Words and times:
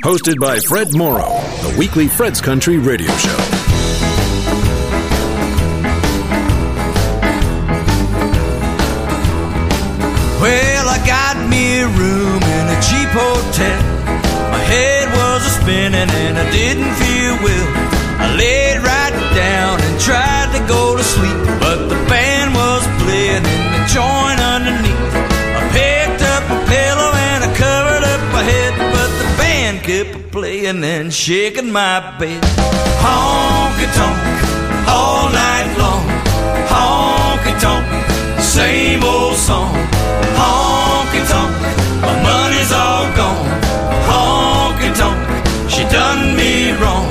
Hosted 0.00 0.40
by 0.40 0.58
Fred 0.58 0.96
Morrow, 0.96 1.30
the 1.62 1.76
weekly 1.78 2.08
Fred's 2.08 2.40
Country 2.40 2.76
radio 2.76 3.06
show. 3.18 3.36
Well, 10.40 10.88
I 10.88 10.98
got 11.06 11.48
me 11.48 11.82
a 11.82 11.86
room 11.86 12.42
in 12.42 12.64
a 12.66 12.78
cheap 12.82 13.10
hotel. 13.14 13.82
My 14.50 14.58
head 14.58 15.06
was 15.14 15.46
a 15.46 15.50
spinning 15.60 16.10
and 16.10 16.36
I 16.36 16.50
didn't 16.50 16.92
feel 16.98 17.36
well. 17.44 17.68
I 18.18 18.34
laid 18.36 18.78
right 18.82 19.14
down 19.36 19.80
and 19.82 20.00
tried 20.00 20.50
to 20.58 20.66
go 20.66 20.96
to 20.96 21.04
sleep, 21.04 21.61
kept 29.82 30.30
playing 30.30 30.84
and 30.84 31.12
shaking 31.12 31.72
my 31.72 31.98
bed. 32.18 32.40
Honky 33.02 33.86
tonk 33.98 34.22
all 34.88 35.28
night 35.30 35.74
long. 35.76 36.04
Honky 36.70 37.52
tonk, 37.60 37.86
same 38.40 39.02
old 39.02 39.36
song. 39.36 39.74
Honky 40.38 41.22
tonk, 41.32 41.54
my 42.00 42.14
money's 42.22 42.72
all 42.72 43.06
gone. 43.20 43.48
Honky 44.10 44.90
tonk, 45.00 45.20
she 45.68 45.82
done 45.90 46.36
me 46.36 46.70
wrong. 46.80 47.08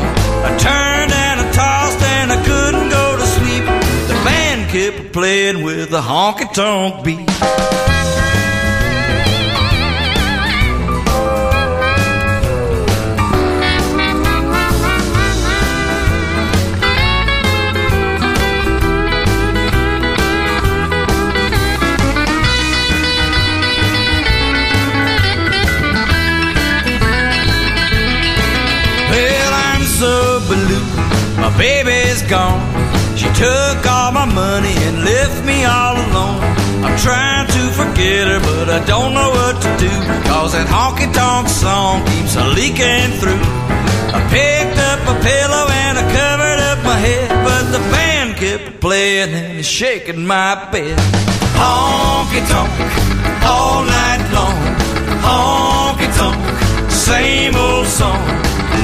I 0.48 0.56
turned 0.58 1.12
and 1.12 1.42
I 1.42 1.52
tossed 1.52 2.02
and 2.02 2.32
I 2.32 2.40
couldn't 2.46 2.90
go 2.90 3.18
to 3.18 3.26
sleep. 3.36 3.66
The 4.08 4.18
band 4.24 4.72
kept 4.72 5.12
playing 5.12 5.64
with 5.64 5.92
a 5.94 6.02
honky 6.02 6.48
tonk 6.54 7.04
beat. 7.04 7.91
Took 33.42 33.82
all 33.90 34.12
my 34.12 34.26
money 34.26 34.76
and 34.86 35.04
left 35.04 35.44
me 35.50 35.66
all 35.66 35.96
alone. 36.06 36.40
I'm 36.86 36.98
trying 37.08 37.48
to 37.56 37.64
forget 37.80 38.24
her, 38.30 38.40
but 38.40 38.68
I 38.70 38.80
don't 38.86 39.14
know 39.18 39.30
what 39.38 39.56
to 39.66 39.70
do. 39.86 39.94
Cause 40.30 40.54
that 40.54 40.68
honky 40.70 41.10
tonk 41.20 41.50
song 41.50 42.06
keeps 42.12 42.36
a 42.44 42.46
leaking 42.58 43.10
through. 43.20 43.44
I 44.18 44.20
picked 44.30 44.78
up 44.90 45.00
a 45.14 45.16
pillow 45.30 45.66
and 45.84 45.94
I 46.02 46.06
covered 46.20 46.60
up 46.70 46.80
my 46.86 46.98
head, 47.08 47.30
but 47.48 47.64
the 47.76 47.82
band 47.94 48.30
kept 48.42 48.80
playing 48.80 49.34
and 49.34 49.66
shaking 49.66 50.24
my 50.26 50.54
bed. 50.72 50.98
Honky 51.58 52.42
tonk, 52.52 52.74
all 53.54 53.82
night 53.98 54.24
long. 54.38 54.60
Honky 55.26 56.10
tonk, 56.18 56.42
same 56.92 57.56
old 57.56 57.88
song. 57.88 58.22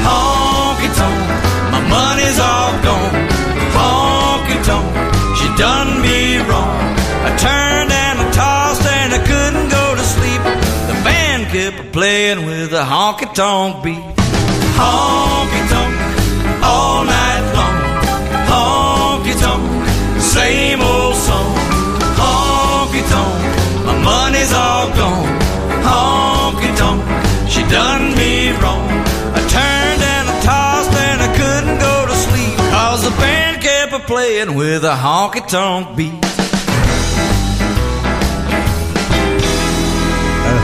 Honky 0.07 0.89
tonk, 0.97 1.19
my 1.73 1.81
money's 1.95 2.39
all 2.39 2.56
kept 11.57 11.91
playing 11.91 12.45
with 12.45 12.71
a 12.71 12.83
honky 12.93 13.27
tonk 13.33 13.83
beat. 13.83 14.03
Honky 14.79 15.61
tonk, 15.73 15.95
all 16.71 17.03
night 17.17 17.45
long. 17.57 17.77
Honky 18.51 19.33
tonk, 19.43 19.65
same 20.35 20.81
old 20.81 21.15
song. 21.15 21.53
Honky 22.21 23.01
tonk, 23.13 23.39
my 23.87 23.95
money's 24.11 24.53
all 24.53 24.87
gone. 24.99 25.33
Honky 25.89 26.69
tonk, 26.81 27.01
she 27.51 27.61
done 27.77 28.05
me 28.19 28.51
wrong. 28.61 28.87
I 29.37 29.41
turned 29.55 30.01
and 30.13 30.25
I 30.33 30.35
tossed 30.49 30.93
and 31.07 31.19
I 31.27 31.29
couldn't 31.39 31.79
go 31.87 31.95
to 32.09 32.15
sleep. 32.25 32.57
Cause 32.73 33.03
the 33.03 33.13
band 33.21 33.63
kept 33.63 33.93
a 33.93 33.99
playing 33.99 34.53
with 34.53 34.83
a 34.83 34.95
honky 35.05 35.43
tonk 35.47 35.97
beat. 35.97 36.36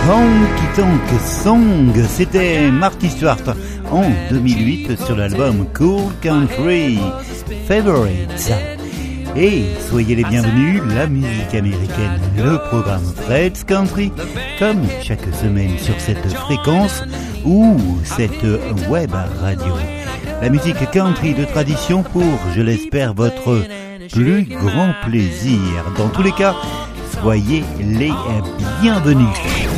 Honky 0.06 0.68
Tonk 0.76 1.22
Song, 1.22 1.94
c'était 2.10 2.70
Marty 2.70 3.10
Stewart 3.10 3.56
en 3.90 4.04
2008 4.30 5.02
sur 5.06 5.16
l'album 5.16 5.66
Cool 5.74 6.12
Country 6.22 7.00
Favorites. 7.68 8.52
Et 9.38 9.64
soyez 9.90 10.16
les 10.16 10.26
bienvenus, 10.26 10.82
la 10.94 11.08
musique 11.08 11.56
américaine, 11.56 12.20
le 12.38 12.58
programme 12.68 13.02
Fred's 13.26 13.64
Country, 13.64 14.12
comme 14.60 14.82
chaque 15.02 15.34
semaine 15.34 15.78
sur 15.78 15.98
cette 16.00 16.28
fréquence 16.34 17.02
ou 17.46 17.78
cette 18.04 18.44
web 18.90 19.12
radio. 19.42 19.74
La 20.42 20.50
musique 20.50 20.92
country 20.92 21.34
de 21.34 21.46
tradition 21.46 22.04
pour, 22.04 22.40
je 22.54 22.62
l'espère, 22.62 23.14
votre 23.14 23.66
plus 24.12 24.44
grand 24.44 24.94
plaisir. 25.06 25.62
Dans 25.98 26.10
tous 26.10 26.24
les 26.24 26.34
cas, 26.34 26.56
soyez 27.22 27.64
les 27.80 28.12
bienvenus. 28.82 29.73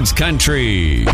Fred's 0.00 0.12
Country. 0.14 1.04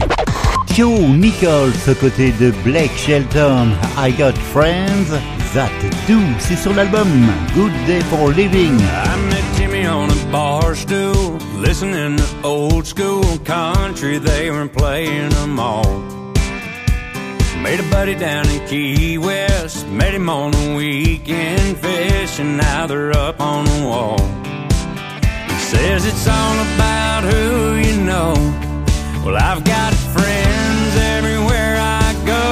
Joe 0.69 1.17
Nichols 1.17 1.75
aux 1.89 1.95
côtés 1.95 2.31
de 2.39 2.53
Blake 2.63 2.97
Shelton, 2.97 3.73
I 3.97 4.13
Got 4.13 4.37
Friends 4.53 5.11
That 5.55 5.71
Do, 6.07 6.21
c'est 6.39 6.57
sur 6.57 6.73
l'album 6.73 7.09
Good 7.57 7.73
Day 7.89 8.01
for 8.03 8.33
Living. 8.33 8.79
I 8.79 9.17
met 9.29 9.43
Jimmy 9.57 9.87
on 9.89 10.09
a 10.09 10.31
bar 10.31 10.77
stool, 10.77 11.37
listening 11.59 12.17
to 12.17 12.25
old 12.45 12.87
school 12.87 13.25
country. 13.45 14.19
They 14.19 14.53
were 14.53 14.69
playing 14.69 15.31
them 15.31 15.59
all. 15.59 16.05
Made 17.61 17.81
a 17.81 17.91
buddy 17.91 18.15
down 18.15 18.49
in 18.49 18.65
Key 18.69 19.19
West, 19.19 19.89
met 19.89 20.15
him 20.15 20.31
on 20.31 20.53
the 20.53 20.75
weekend 20.77 21.79
fishing. 21.79 22.57
Now 22.57 22.87
they're 22.87 23.11
up 23.11 23.41
on 23.41 23.65
the 23.65 23.85
wall. 23.85 24.21
He 25.49 25.59
says 25.59 26.07
it's 26.07 26.29
all 26.29 26.61
about 26.75 27.25
who 27.25 27.75
you 27.75 28.05
know. 28.05 28.66
Well, 29.27 29.35
I've 29.35 29.65
got 29.65 29.91
friends 30.15 30.95
everywhere 31.03 31.75
I 31.83 32.15
go. 32.23 32.47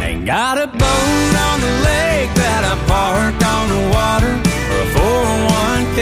Ain't 0.00 0.24
got 0.24 0.56
a 0.56 0.64
boat 0.64 1.32
on 1.36 1.60
the 1.60 1.74
lake 1.84 2.32
that 2.32 2.64
I 2.64 2.72
park 2.88 3.36
on 3.44 3.68
the 3.68 3.82
water, 3.92 4.32
or 4.40 4.78
a 4.80 4.88
401k 4.96 6.00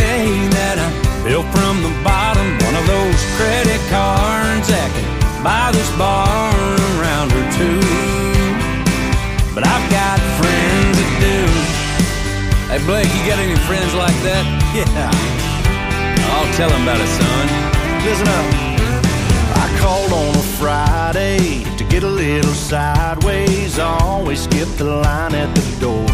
that 0.55 0.79
I 0.79 0.87
built 1.27 1.43
from 1.51 1.83
the 1.83 1.91
bottom. 2.07 2.47
One 2.63 2.79
of 2.79 2.87
those 2.87 3.19
credit 3.35 3.83
cards 3.91 4.71
that 4.71 4.87
can 4.95 5.11
buy 5.43 5.75
this 5.75 5.91
bar 5.99 6.55
around 7.03 7.35
or 7.35 7.43
two. 7.59 7.83
But 9.59 9.67
I've 9.67 9.87
got 9.91 10.23
friends 10.39 10.95
that 11.03 11.13
do. 11.19 11.39
Hey 12.71 12.79
Blake, 12.87 13.11
you 13.11 13.27
got 13.27 13.43
any 13.43 13.59
friends 13.67 13.91
like 13.99 14.15
that? 14.23 14.47
Yeah. 14.73 15.11
I'll 16.31 16.55
tell 16.55 16.71
them 16.71 16.87
about 16.87 17.01
it, 17.03 17.11
son. 17.11 18.07
Listen 18.07 18.29
up. 18.29 18.72
Called 19.83 20.13
on 20.13 20.35
a 20.37 20.47
Friday 20.61 21.65
to 21.77 21.85
get 21.85 22.03
a 22.05 22.09
little 22.09 22.55
sideways. 22.55 23.79
I 23.79 23.99
always 24.01 24.45
skip 24.45 24.69
the 24.77 24.85
line 24.85 25.35
at 25.35 25.53
the 25.55 25.81
door. 25.81 26.07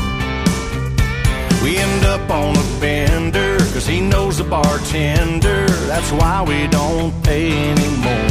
We 1.63 1.77
end 1.77 2.05
up 2.07 2.31
on 2.31 2.57
a 2.57 2.81
bender, 2.81 3.59
cause 3.75 3.87
he 3.87 4.01
knows 4.01 4.39
the 4.39 4.45
bartender. 4.45 5.67
That's 5.87 6.11
why 6.13 6.43
we 6.49 6.67
don't 6.69 7.13
pay 7.23 7.51
anymore. 7.73 8.31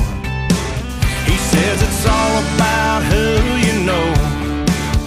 He 1.29 1.37
says 1.51 1.81
it's 1.87 2.05
all 2.05 2.33
about 2.55 3.03
who 3.11 3.25
you 3.65 3.85
know. 3.85 4.07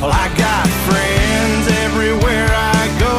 Well, 0.00 0.12
I 0.12 0.28
got 0.38 0.66
friends 0.86 1.64
everywhere 1.86 2.48
I 2.76 2.82
go. 3.06 3.16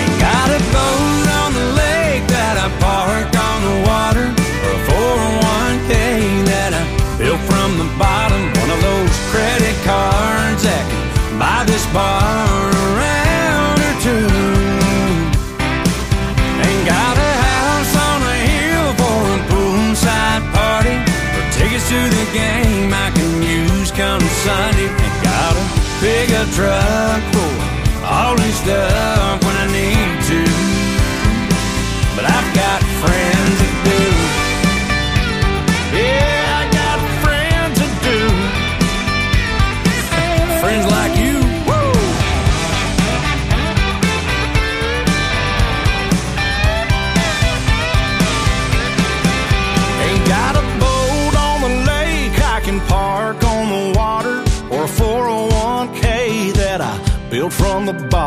Ain't 0.00 0.16
got 0.18 0.48
a 0.48 0.60
boat 0.72 1.26
on 1.42 1.50
the 1.60 1.66
lake 1.82 2.24
that 2.36 2.56
I 2.56 2.68
park 2.80 3.30
on 3.48 3.58
the 3.68 3.76
water, 3.90 4.26
bottom. 7.98 8.40
One 8.62 8.70
of 8.70 8.80
those 8.80 9.14
credit 9.34 9.76
cards 9.84 10.62
that 10.62 10.84
can 10.86 11.38
buy 11.38 11.66
this 11.66 11.84
bar 11.90 12.70
around 12.94 13.76
or 13.82 13.94
two. 14.00 14.30
Ain't 16.62 16.84
got 16.86 17.14
a 17.18 17.32
house 17.50 17.94
on 18.08 18.18
a 18.22 18.36
hill 18.46 18.88
for 18.96 19.18
a 19.34 19.38
poolside 19.50 20.44
party, 20.54 20.96
or 21.34 21.44
tickets 21.52 21.86
to 21.90 21.98
the 21.98 22.26
game 22.32 22.94
I 22.94 23.10
can 23.10 23.42
use 23.42 23.90
come 23.90 24.22
Sunday. 24.46 24.88
Ain't 24.88 25.18
got 25.26 25.52
a 25.58 25.64
pickup 25.98 26.48
truck 26.54 27.22
for 27.34 27.50
all 28.06 28.34
this 28.38 28.56
stuff 28.62 29.42
when 29.42 29.56
I 29.58 29.66
need 29.74 30.16
to. 30.30 30.40
But 32.14 32.24
I've 32.26 32.50
got 32.54 32.80
friends 33.02 33.37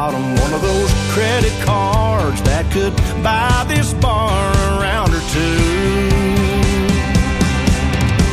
bottom. 0.01 0.35
One 0.45 0.53
of 0.53 0.61
those 0.63 0.91
credit 1.13 1.53
cards 1.61 2.41
that 2.49 2.65
could 2.73 2.95
buy 3.21 3.65
this 3.67 3.93
bar 4.01 4.33
a 4.65 4.81
round 4.81 5.13
or 5.13 5.23
two. 5.29 5.61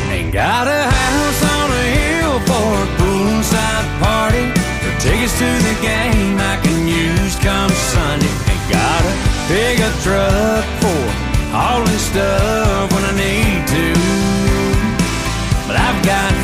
Ain't 0.09 0.33
got 0.33 0.65
a 0.65 0.83
house 0.97 1.43
on 1.57 1.69
a 1.83 1.87
hill 2.01 2.37
for 2.49 2.69
a 2.85 2.89
poolside 2.99 3.89
party. 4.01 4.45
For 4.81 4.93
tickets 5.05 5.37
to 5.43 5.51
the 5.69 5.77
game 5.85 6.41
I 6.53 6.57
can 6.65 6.89
use 6.89 7.37
come 7.45 7.73
Sunday. 7.93 8.33
Ain't 8.53 8.67
got 8.73 9.03
a 9.13 9.15
pickup 9.53 9.95
truck 10.05 10.65
for 10.81 11.03
hauling 11.53 12.03
stuff 12.11 12.85
when 12.95 13.05
I 13.13 13.15
need 13.27 13.61
to. 13.77 13.87
But 15.67 15.77
I've 15.77 16.01
got 16.13 16.38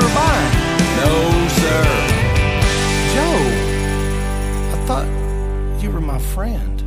you 0.00 0.06
were 0.06 0.14
buying? 0.14 0.52
No, 0.96 1.48
sir. 1.48 1.84
Joe, 3.14 3.36
I 4.72 4.76
thought 4.86 5.82
you 5.82 5.90
were 5.90 6.00
my 6.00 6.18
friend. 6.18 6.80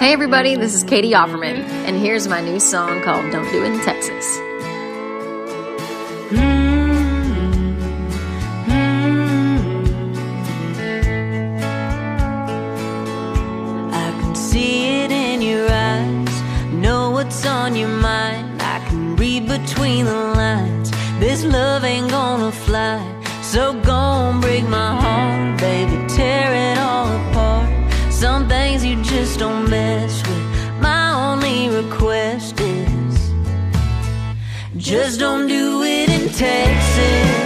hey, 0.00 0.12
everybody, 0.12 0.56
this 0.56 0.74
is 0.74 0.84
Catie 0.84 1.12
Offerman, 1.12 1.58
and 1.86 1.98
here's 1.98 2.28
my 2.28 2.40
new 2.40 2.60
song 2.60 3.02
called 3.02 3.30
Don't 3.30 3.50
Do 3.50 3.62
It 3.64 3.72
in 3.72 3.80
Texas. 3.80 4.49
So 23.50 23.74
don't 23.82 24.40
break 24.40 24.62
my 24.68 24.94
heart, 24.94 25.58
baby, 25.58 25.96
tear 26.06 26.54
it 26.54 26.78
all 26.78 27.08
apart. 27.08 27.68
Some 28.12 28.48
things 28.48 28.84
you 28.84 29.02
just 29.02 29.40
don't 29.40 29.68
mess 29.68 30.22
with. 30.28 30.80
My 30.80 31.10
only 31.14 31.68
request 31.68 32.60
is 32.60 33.32
just 34.76 35.18
don't 35.18 35.48
do 35.48 35.82
it 35.82 36.08
in 36.08 36.28
Texas. 36.28 37.39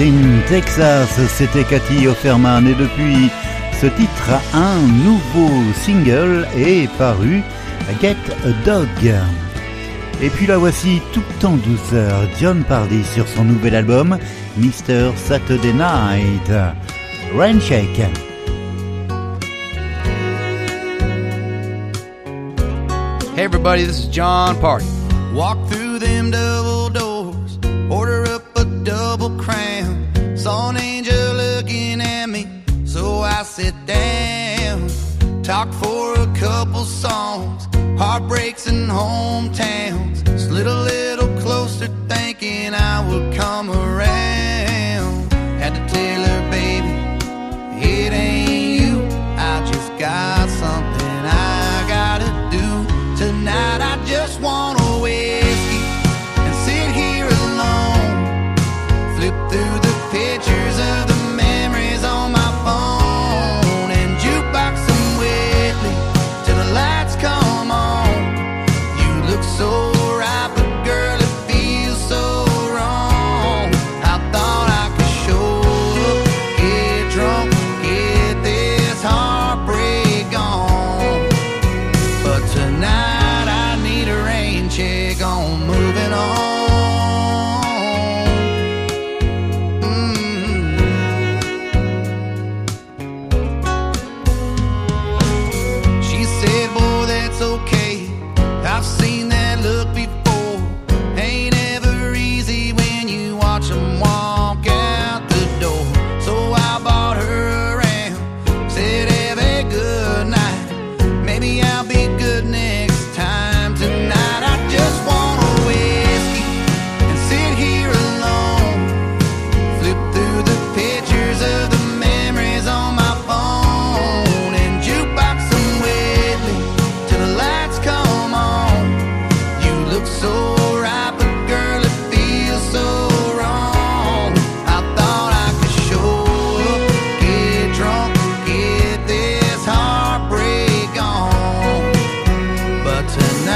in 0.00 0.42
Texas, 0.48 1.08
c'était 1.28 1.64
Cathy 1.64 2.06
Offerman 2.06 2.66
et 2.66 2.74
depuis 2.74 3.30
ce 3.80 3.86
titre, 3.86 4.30
un 4.52 4.78
nouveau 5.04 5.50
single 5.74 6.46
est 6.56 6.88
paru, 6.98 7.42
Get 8.00 8.16
a 8.44 8.52
Dog. 8.66 9.14
Et 10.20 10.28
puis 10.30 10.46
là 10.46 10.58
voici 10.58 11.00
tout 11.12 11.46
en 11.46 11.56
douceur 11.56 12.28
John 12.38 12.62
Pardy 12.64 13.04
sur 13.04 13.26
son 13.26 13.44
nouvel 13.44 13.74
album 13.74 14.18
Mr. 14.58 15.12
Saturday 15.16 15.72
Night, 15.72 16.50
Rain 17.34 17.58
Shake. 17.60 18.02
Hey 23.34 23.44
everybody, 23.44 23.84
this 23.84 24.00
is 24.00 24.08
John 24.10 24.56
Pardy. 24.56 24.86
Walk 25.34 25.58
through 25.68 25.98
them 25.98 26.30
Talked 35.46 35.74
for 35.74 36.14
a 36.14 36.26
couple 36.34 36.82
songs, 36.82 37.68
heartbreaks 37.96 38.66
and 38.66 38.90
hometowns. 38.90 40.26
Slid 40.40 40.66
a 40.66 40.74
little 40.74 41.28
closer, 41.40 41.86
thinking 42.08 42.74
I 42.74 43.08
would 43.08 43.32
come 43.32 43.70
around. 43.70 45.32
Had 45.60 45.72
to 45.76 45.94
tailor 45.94 46.35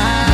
time 0.00 0.29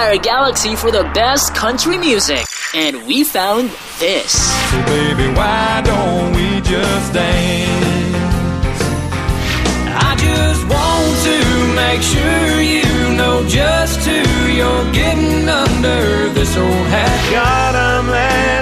entire 0.00 0.18
galaxy 0.18 0.74
for 0.74 0.90
the 0.90 1.02
best 1.12 1.54
country 1.54 1.98
music. 1.98 2.46
And 2.74 3.06
we 3.06 3.22
found 3.22 3.68
this. 3.98 4.32
So 4.70 4.82
baby, 4.86 5.28
why 5.34 5.82
don't 5.84 6.32
we 6.32 6.62
just 6.62 7.12
dance? 7.12 8.80
I 10.08 10.16
just 10.16 10.62
want 10.72 11.12
to 11.28 11.38
make 11.82 12.00
sure 12.00 12.62
you 12.62 13.14
know 13.14 13.46
just 13.46 14.00
who 14.06 14.22
you're 14.50 14.92
getting 14.94 15.46
under 15.46 16.30
this 16.32 16.56
old 16.56 16.86
hat. 16.94 17.30
God, 17.30 17.74
I'm 17.74 18.08
laughing. 18.08 18.59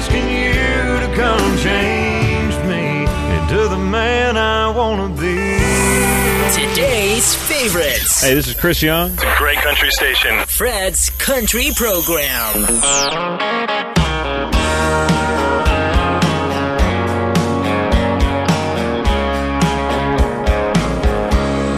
favorites. 7.59 8.23
Hey, 8.23 8.35
this 8.35 8.47
is 8.47 8.55
Chris 8.55 8.83
Young. 8.83 9.13
It's 9.13 9.23
a 9.23 9.35
great 9.37 9.59
country 9.59 9.91
station. 9.91 10.45
Fred's 10.47 11.11
Country 11.11 11.71
Program. 11.75 12.65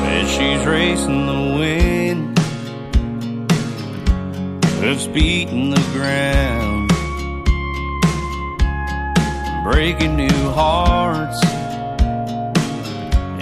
And 0.06 0.28
she's 0.28 0.66
racing 0.66 1.26
the 1.26 1.56
wind 1.58 2.36
that's 4.82 5.06
beating 5.06 5.70
the 5.70 5.80
ground, 5.92 6.90
breaking 9.64 10.16
new 10.16 10.50
hearts 10.50 11.42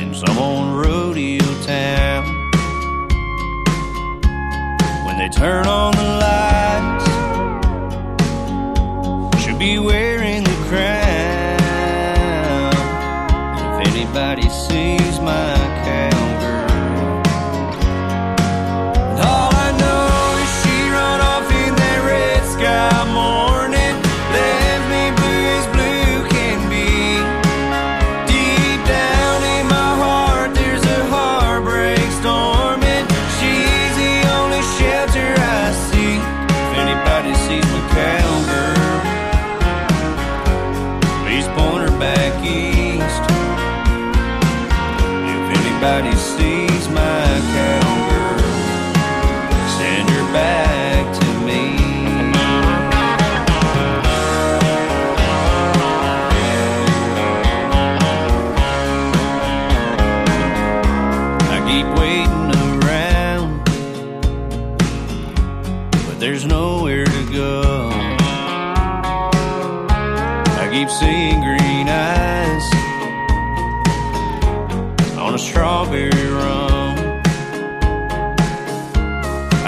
in 0.01 0.15
some 0.15 0.39
old 0.39 0.87
rodeo 0.87 1.45
town. 1.65 1.98
turn 5.29 5.67
on 5.67 5.93
the 5.95 6.03
lights. 6.03 7.05
Should 9.43 9.59
be 9.59 9.79
where 9.79 10.18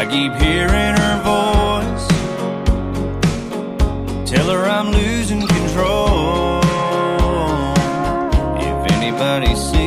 I 0.00 0.07
keep 0.07 0.33
hearing 0.33 0.97
her 0.97 1.16
voice 1.28 2.07
tell 4.30 4.49
her 4.49 4.64
I'm 4.64 4.92
losing 4.92 5.47
control. 5.47 6.61
If 8.57 8.92
anybody 8.92 9.54
sees 9.54 9.80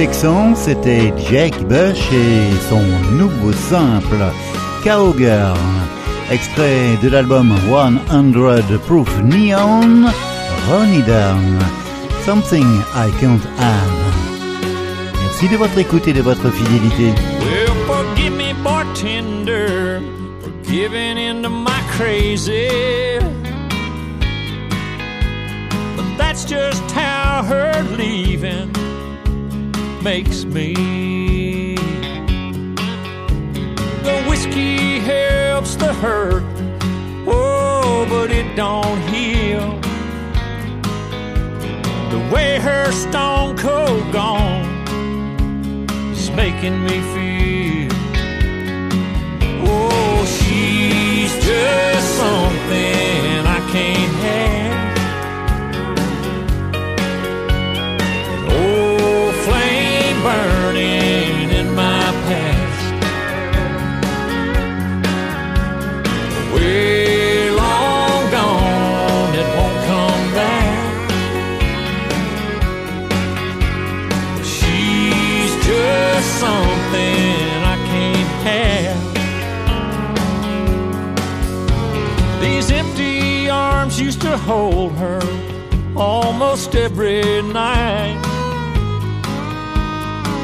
texan, 0.00 0.54
c'était 0.54 1.12
Jack 1.30 1.52
Bush 1.68 2.00
et 2.10 2.56
son 2.70 2.80
nouveau 3.12 3.52
simple 3.52 4.16
Cowgirl, 4.82 5.58
extrait 6.30 6.96
de 7.02 7.10
l'album 7.10 7.54
100 7.68 8.78
Proof 8.86 9.10
Neon, 9.22 10.06
Run 10.70 10.92
It 10.94 11.04
Down, 11.04 11.58
Something 12.24 12.64
I 12.94 13.10
Can't 13.20 13.44
Have. 13.58 13.90
Merci 15.22 15.48
de 15.50 15.58
votre 15.58 15.76
écoute 15.76 16.08
et 16.08 16.14
de 16.14 16.22
votre 16.22 16.48
fidélité. 16.50 17.12
Well, 17.40 17.74
forgive 17.86 18.32
me, 18.32 18.54
bartender, 18.64 20.00
for 20.40 20.50
giving 20.62 21.18
into 21.18 21.50
my 21.50 21.78
crazy. 21.90 22.70
But 25.94 26.16
that's 26.16 26.46
just 26.46 26.90
how 26.92 27.42
her 27.42 27.82
leaving 27.98 28.70
makes 30.02 30.44
me. 30.44 30.74
The 34.02 34.24
whiskey 34.28 34.98
helps 35.00 35.76
the 35.76 35.92
hurt, 35.92 36.42
oh, 37.26 38.06
but 38.08 38.30
it 38.30 38.56
don't 38.56 39.00
heal. 39.08 39.78
The 42.10 42.34
way 42.34 42.58
her 42.58 42.90
stone 42.92 43.56
cold 43.58 44.10
gone 44.12 44.64
is 46.12 46.30
making 46.30 46.82
me 46.84 47.00
feel. 47.12 47.92
Oh, 49.66 50.24
she's 50.24 51.32
just 51.44 52.16
something 52.16 53.46
I 53.46 53.60
can't 53.70 54.19
to 84.30 84.36
hold 84.36 84.92
her 84.92 85.20
almost 85.96 86.76
every 86.76 87.42
night. 87.42 88.22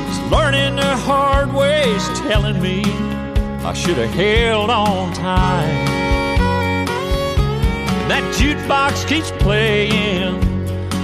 Just 0.08 0.22
learning 0.28 0.74
the 0.74 0.96
hard 0.96 1.52
ways, 1.54 2.02
telling 2.18 2.60
me 2.60 2.82
I 3.62 3.72
should 3.74 3.96
have 3.98 4.10
held 4.10 4.70
on 4.70 5.12
tight. 5.12 5.86
That 8.08 8.24
jukebox 8.34 9.06
keeps 9.06 9.30
playing, 9.42 10.40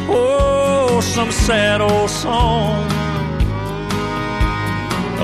oh, 0.09 1.01
some 1.03 1.31
sad 1.31 1.81
old 1.81 2.11
song 2.11 2.85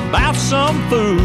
about 0.06 0.36
some 0.36 0.76
fool 0.88 1.18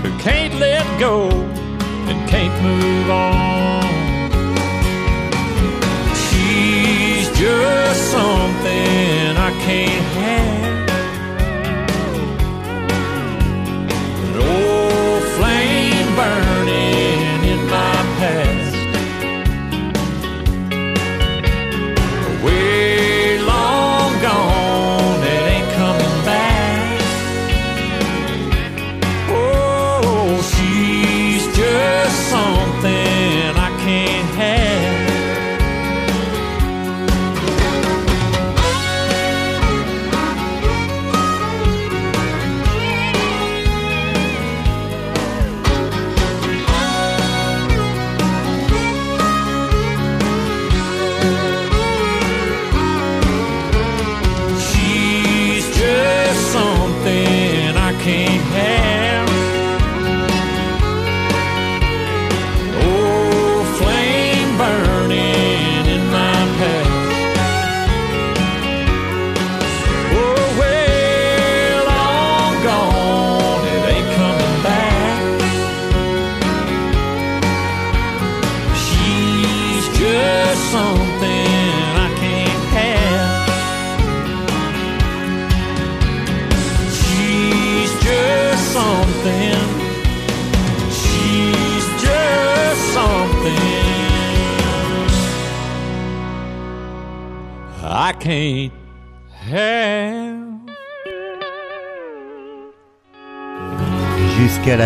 who 0.00 0.18
can't 0.18 0.54
let 0.54 0.86
go 0.98 1.28
and 1.28 2.30
can't 2.30 2.54
move 2.62 3.10
on. 3.10 3.77
Just 7.38 8.10
something 8.10 9.36
I 9.36 9.50
can't 9.64 10.04
have. 10.16 10.77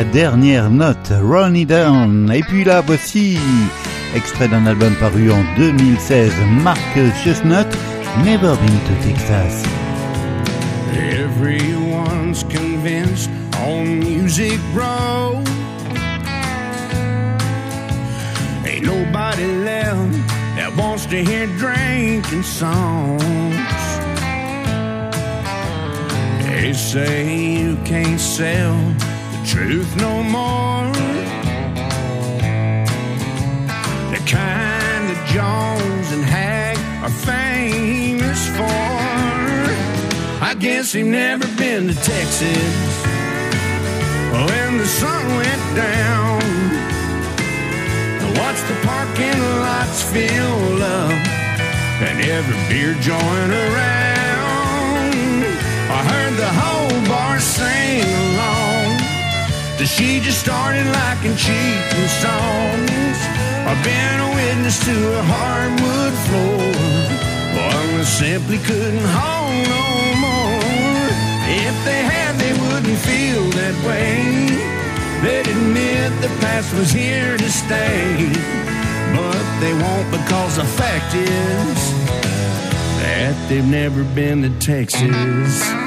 Dernière 0.04 0.70
note, 0.70 1.12
Run 1.22 1.54
It 1.54 1.68
Down. 1.68 2.30
Et 2.32 2.42
puis 2.42 2.64
là, 2.64 2.80
voici, 2.80 3.38
extrait 4.14 4.48
d'un 4.48 4.66
album 4.66 4.94
paru 5.00 5.30
en 5.30 5.42
2016, 5.56 6.32
Mark 6.62 6.78
Chestnut, 7.22 7.66
Never 8.24 8.56
Been 8.56 8.78
to 8.86 8.94
Texas. 9.06 9.62
Everyone's 10.94 12.44
convinced 12.44 13.30
on 13.60 13.98
Music 14.00 14.58
Row. 14.74 15.42
Ain't 18.66 18.84
nobody 18.84 19.46
left 19.64 20.12
that 20.56 20.72
wants 20.76 21.06
to 21.06 21.16
hear 21.16 21.46
drinking 21.58 22.42
songs. 22.42 23.22
They 26.44 26.72
say 26.72 27.58
you 27.58 27.76
can't 27.84 28.20
sell 28.20 28.76
truth 29.44 29.96
no 29.96 30.22
more. 30.22 30.92
The 34.12 34.20
kind 34.26 35.02
that 35.10 35.22
Jones 35.34 36.12
and 36.12 36.24
Hag 36.24 36.76
are 37.02 37.10
famous 37.10 38.40
for. 38.56 40.44
I 40.44 40.54
guess 40.58 40.92
he 40.92 41.02
never 41.02 41.46
been 41.56 41.88
to 41.88 41.94
Texas 41.94 43.04
when 44.46 44.78
the 44.78 44.86
sun 44.86 45.26
went 45.36 45.76
down. 45.76 46.42
Watched 48.52 48.66
the 48.66 48.74
parking 48.86 49.40
lots 49.60 50.02
fill 50.12 50.82
up 50.82 51.10
and 52.06 52.20
every 52.20 52.56
beer 52.68 52.94
joint 53.00 53.52
around. 53.52 55.12
I 55.90 56.00
heard 56.10 56.34
the 56.36 56.52
whole 56.60 57.08
bar 57.08 57.38
sing. 57.40 58.21
That 59.82 59.88
she 59.88 60.20
just 60.20 60.38
started 60.38 60.86
liking 60.86 61.34
cheating 61.34 62.08
songs. 62.22 63.18
I've 63.66 63.82
been 63.82 64.18
a 64.22 64.30
witness 64.30 64.78
to 64.86 64.94
a 65.18 65.22
hardwood 65.26 66.14
floor. 66.30 66.70
One 67.66 67.98
that 67.98 68.06
simply 68.06 68.62
couldn't 68.62 69.02
hold 69.02 69.58
no 69.74 69.90
more. 70.22 70.62
If 71.66 71.74
they 71.82 71.98
had, 71.98 72.38
they 72.38 72.54
wouldn't 72.62 73.00
feel 73.02 73.42
that 73.58 73.74
way. 73.82 74.22
They'd 75.18 75.50
admit 75.50 76.14
the 76.22 76.30
past 76.38 76.72
was 76.78 76.92
here 76.92 77.36
to 77.36 77.50
stay. 77.50 78.30
But 79.18 79.42
they 79.58 79.74
won't 79.74 80.08
because 80.14 80.62
the 80.62 80.68
fact 80.78 81.12
is 81.16 81.78
that 83.02 83.34
they've 83.48 83.66
never 83.66 84.04
been 84.14 84.42
to 84.42 84.50
Texas. 84.60 85.81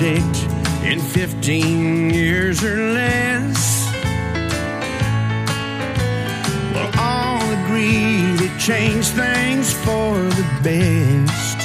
In 0.00 1.00
15 1.00 2.10
years 2.10 2.62
or 2.62 2.76
less. 2.92 3.90
We'll 6.72 6.92
all 6.96 7.42
agree 7.64 8.36
to 8.38 8.58
change 8.58 9.06
things 9.08 9.72
for 9.72 10.14
the 10.38 10.46
best. 10.62 11.58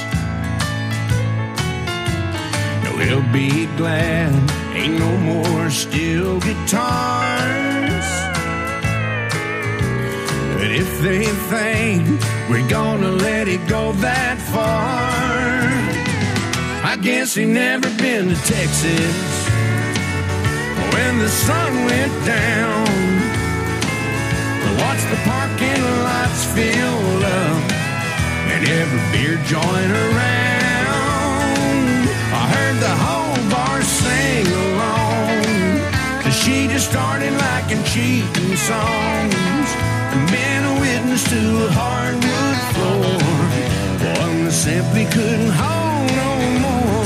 And 2.86 2.98
We'll 2.98 3.32
be 3.32 3.68
glad 3.78 4.34
ain't 4.74 4.98
no 4.98 5.16
more 5.18 5.70
steel 5.70 6.40
guitars. 6.40 8.08
But 10.58 10.72
if 10.72 11.02
they 11.02 11.26
think 11.54 12.20
we're 12.50 12.68
gonna 12.68 13.12
let 13.12 13.48
it 13.48 13.68
go 13.68 13.92
that 13.92 14.40
far, 14.40 15.83
guess 17.04 17.36
he 17.36 17.44
never 17.44 17.90
been 17.98 18.30
to 18.30 18.36
Texas 18.48 19.48
when 20.94 21.20
the 21.20 21.28
sun 21.28 21.74
went 21.84 22.14
down. 22.26 22.88
Watch 24.80 25.04
the 25.12 25.20
parking 25.28 25.84
lots 26.08 26.46
fill 26.56 27.24
up 27.26 27.72
and 28.54 28.64
every 28.70 29.04
beer 29.12 29.36
joint 29.52 29.92
around. 30.06 30.54
I 32.40 32.44
heard 32.56 32.78
the 32.80 32.96
whole 33.06 33.52
bar 33.52 33.82
sing 33.82 34.48
along. 34.48 35.44
Cause 36.24 36.36
she 36.36 36.68
just 36.68 36.90
started 36.90 37.34
liking 37.34 37.84
cheating 37.84 38.56
songs 38.56 39.68
and 40.14 40.24
been 40.32 40.64
a 40.64 40.80
witness 40.80 41.24
to 41.32 41.66
a 41.68 41.72
hardwood 41.72 42.58
floor. 42.72 43.53
One 44.04 44.52
simply 44.52 45.06
couldn't 45.06 45.52
hold 45.52 46.12
no 46.12 46.32
more. 46.60 47.04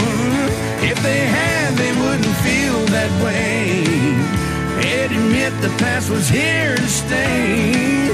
If 0.81 0.97
they 1.03 1.19
had, 1.19 1.75
they 1.77 1.93
wouldn't 1.93 2.37
feel 2.41 2.79
that 2.97 3.11
way. 3.23 3.85
They'd 4.81 5.11
admit 5.11 5.53
the 5.61 5.69
past 5.77 6.09
was 6.09 6.27
here 6.27 6.75
to 6.75 6.87
stay. 6.87 8.09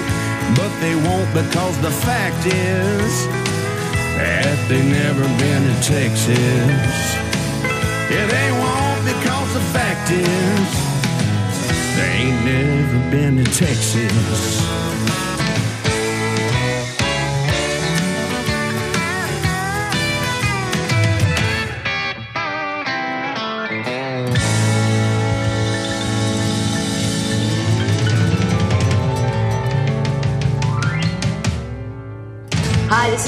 But 0.56 0.72
they 0.82 0.96
won't 0.96 1.32
because 1.34 1.80
the 1.82 1.92
fact 1.92 2.46
is 2.46 3.14
that 4.20 4.60
they've 4.68 4.84
never 4.84 5.24
been 5.40 5.62
to 5.64 5.76
Texas. 5.82 7.04
Yeah, 8.12 8.28
they 8.28 8.50
won't 8.52 9.04
because 9.08 9.50
the 9.54 9.66
fact 9.72 10.12
is 10.12 10.68
they 11.96 12.12
ain't 12.26 12.46
never 12.46 13.00
been 13.12 13.38
to 13.38 13.46
Texas. 13.46 14.83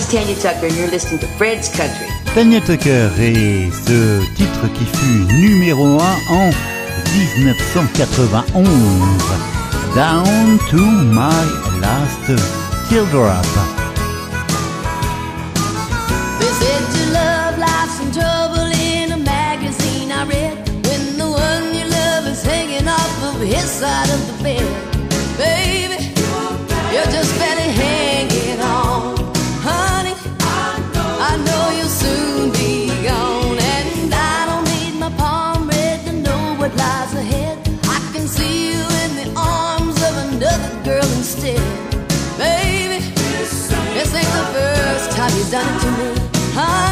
Is 0.06 0.12
Tanya 0.12 0.36
Tucker, 0.36 0.68
and 0.68 0.76
you're 0.76 0.88
listening 0.90 1.20
to 1.20 1.28
Fred's 1.38 1.70
Country. 1.70 2.08
Tanya 2.34 2.60
Tucker 2.62 3.12
et 3.20 3.72
ce 3.72 4.20
titre 4.36 4.68
qui 4.74 4.86
fut 4.86 5.26
numéro 5.34 6.00
1 6.00 6.18
en 6.30 6.50
1991. 7.16 8.64
Down 9.96 10.60
to 10.70 10.78
my 10.78 11.46
last 11.80 12.26
teardrop. 12.90 13.46
They 16.40 16.52
said 16.60 16.84
your 16.98 17.10
love 17.14 17.58
life's 17.58 18.00
in 18.02 18.12
trouble 18.12 18.72
in 18.72 19.12
a 19.14 19.18
magazine 19.18 20.12
I 20.12 20.26
read 20.26 20.58
when 20.88 21.18
the 21.18 21.30
one 21.30 21.74
you 21.74 21.86
love 21.88 22.28
is 22.28 22.44
hanging 22.44 22.88
off 22.88 23.24
of 23.24 23.42
his 23.42 23.70
side 23.70 24.10
of 24.10 24.28
the 24.28 24.35
done 45.52 45.80
to 45.80 45.92
me, 45.92 46.30
honey. 46.54 46.85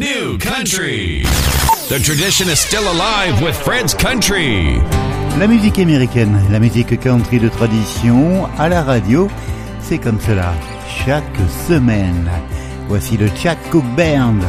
New 0.00 0.36
country. 0.38 1.22
The 1.88 2.00
tradition 2.02 2.48
is 2.48 2.58
still 2.58 2.82
alive 2.90 3.40
with 3.40 3.56
Fred's 3.56 3.94
Country. 3.94 4.80
La 5.38 5.46
musique 5.46 5.78
américaine, 5.78 6.42
la 6.50 6.58
musique 6.58 6.98
country 6.98 7.38
de 7.38 7.48
tradition 7.48 8.48
à 8.58 8.68
la 8.68 8.82
radio, 8.82 9.28
c'est 9.80 9.98
comme 9.98 10.18
cela 10.20 10.52
chaque 11.06 11.38
semaine. 11.68 12.28
Voici 12.88 13.16
le 13.16 13.28
Chuck 13.28 13.58
Band. 13.96 14.40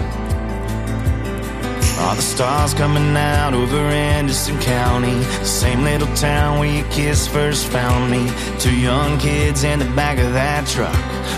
Are 2.00 2.16
the 2.16 2.22
stars 2.22 2.74
coming 2.74 3.16
out 3.18 3.54
over 3.54 3.76
Anderson 3.76 4.58
County? 4.60 5.14
The 5.14 5.46
same 5.46 5.84
little 5.84 6.08
town 6.16 6.60
where 6.60 6.72
your 6.72 6.90
kiss 6.90 7.28
first 7.28 7.68
found 7.68 8.10
me. 8.10 8.32
Two 8.58 8.74
young 8.74 9.20
kids 9.20 9.64
in 9.66 9.80
the 9.80 9.92
back 10.02 10.18
of 10.18 10.32
that 10.34 10.66
truck. 10.66 10.96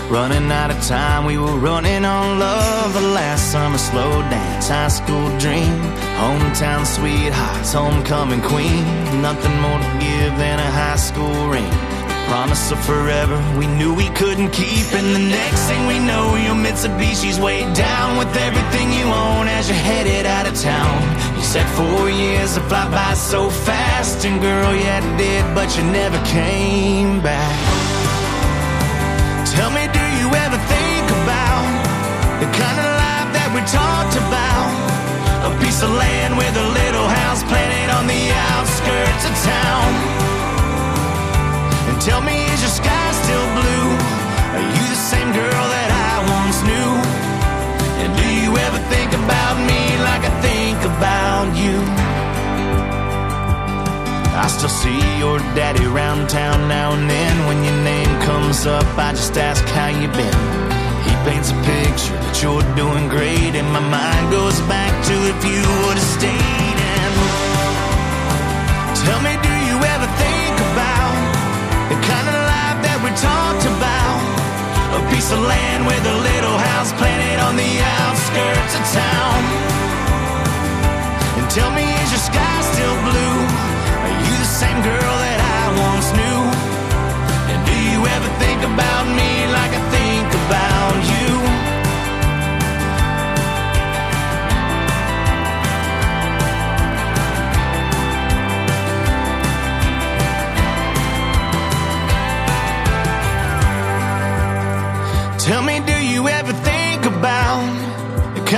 Running 0.08 0.50
out 0.52 0.70
of 0.70 0.80
time, 0.86 1.24
we 1.24 1.36
were 1.36 1.58
running 1.58 2.04
on 2.04 2.38
love. 2.38 2.94
The 2.94 3.00
last 3.00 3.50
summer 3.50 3.76
slow 3.76 4.22
dance, 4.30 4.68
high 4.68 4.88
school 4.88 5.28
dream. 5.38 5.80
Hometown 6.22 6.86
sweethearts, 6.86 7.72
homecoming 7.72 8.42
queen. 8.42 8.84
Nothing 9.20 9.60
more 9.60 9.78
to 9.78 9.90
give 9.98 10.32
than 10.38 10.60
a 10.60 10.70
high 10.70 10.96
school 10.96 11.48
ring. 11.48 11.91
Promise 12.32 12.72
of 12.72 12.82
forever, 12.86 13.36
we 13.58 13.66
knew 13.66 13.92
we 13.92 14.08
couldn't 14.16 14.52
keep. 14.52 14.88
And 14.96 15.14
the 15.14 15.20
next 15.20 15.68
thing 15.68 15.86
we 15.86 15.98
know, 15.98 16.34
your 16.36 16.56
Mitsubishi's 16.56 17.38
way 17.38 17.60
down 17.74 18.16
with 18.16 18.34
everything 18.34 18.90
you 18.90 19.04
own 19.04 19.48
as 19.48 19.68
you're 19.68 19.76
headed 19.76 20.24
out 20.24 20.48
of 20.48 20.56
town. 20.58 20.96
You 21.36 21.42
said 21.42 21.68
four 21.76 22.08
years 22.08 22.54
to 22.54 22.62
fly 22.72 22.88
by 22.90 23.12
so 23.12 23.50
fast, 23.50 24.24
and 24.24 24.40
girl, 24.40 24.72
yeah, 24.74 25.04
it 25.04 25.18
did, 25.20 25.44
but 25.54 25.76
you 25.76 25.84
never 25.92 26.16
came 26.24 27.20
back. 27.20 27.52
Tell 29.52 29.68
me, 29.68 29.84
do 29.92 30.04
you 30.16 30.28
ever 30.32 30.56
think 30.72 31.06
about 31.20 31.68
the 32.40 32.48
kind 32.48 32.78
of 32.80 32.88
life 32.96 33.28
that 33.36 33.48
we 33.52 33.60
talked 33.68 34.16
about? 34.16 34.72
A 35.44 35.60
piece 35.60 35.82
of 35.84 35.90
land 35.92 36.38
with 36.40 36.56
a 36.56 36.68
little 36.80 37.08
house 37.12 37.44
planted 37.44 37.92
on 37.92 38.08
the 38.08 38.24
outskirts 38.56 39.24
of 39.28 39.34
town. 39.44 40.31
Tell 42.02 42.20
me, 42.20 42.34
is 42.34 42.60
your 42.60 42.74
sky 42.82 43.12
still 43.12 43.46
blue? 43.54 43.88
Are 44.58 44.66
you 44.74 44.84
the 44.90 44.98
same 44.98 45.30
girl 45.30 45.64
that 45.70 45.90
I 46.10 46.14
once 46.34 46.58
knew? 46.66 46.92
And 48.02 48.10
do 48.18 48.26
you 48.42 48.50
ever 48.58 48.80
think 48.90 49.14
about 49.14 49.54
me 49.62 49.80
like 50.02 50.26
I 50.26 50.34
think 50.42 50.82
about 50.82 51.54
you? 51.54 51.78
I 54.34 54.50
still 54.50 54.68
see 54.68 54.98
your 55.22 55.38
daddy 55.54 55.86
around 55.86 56.28
town 56.28 56.66
now 56.66 56.90
and 56.90 57.08
then. 57.08 57.46
When 57.46 57.62
your 57.62 57.78
name 57.86 58.10
comes 58.26 58.66
up, 58.66 58.98
I 58.98 59.12
just 59.12 59.38
ask 59.38 59.62
how 59.70 59.94
you 59.94 60.08
been. 60.10 60.38
He 61.06 61.14
paints 61.22 61.54
a 61.54 61.58
picture 61.62 62.18
that 62.18 62.42
you're 62.42 62.66
doing 62.74 63.06
great, 63.06 63.54
and 63.54 63.68
my 63.70 63.78
mind 63.78 64.32
goes 64.32 64.58
back 64.66 64.90
to 65.06 65.14
if 65.30 65.38
you 65.46 65.62
would 65.86 65.98
have 66.02 66.10
stayed. 66.18 66.81
Talked 73.16 73.64
about? 73.66 74.20
A 74.96 75.00
piece 75.12 75.30
of 75.32 75.40
land 75.40 75.86
with 75.86 76.04
a 76.04 76.16
little 76.28 76.56
house 76.56 76.92
planted 76.92 77.40
on 77.40 77.56
the 77.56 77.72
outskirts 78.00 78.74
of 78.78 78.84
town. 78.92 79.40
And 81.38 81.46
tell 81.50 81.70
me, 81.72 81.84
is 81.84 82.10
your 82.12 82.24
sky 82.30 82.56
still 82.72 82.96
blue? 83.08 83.38
Are 84.04 84.16
you 84.24 84.34
the 84.38 84.52
same 84.60 84.80
girl 84.82 85.11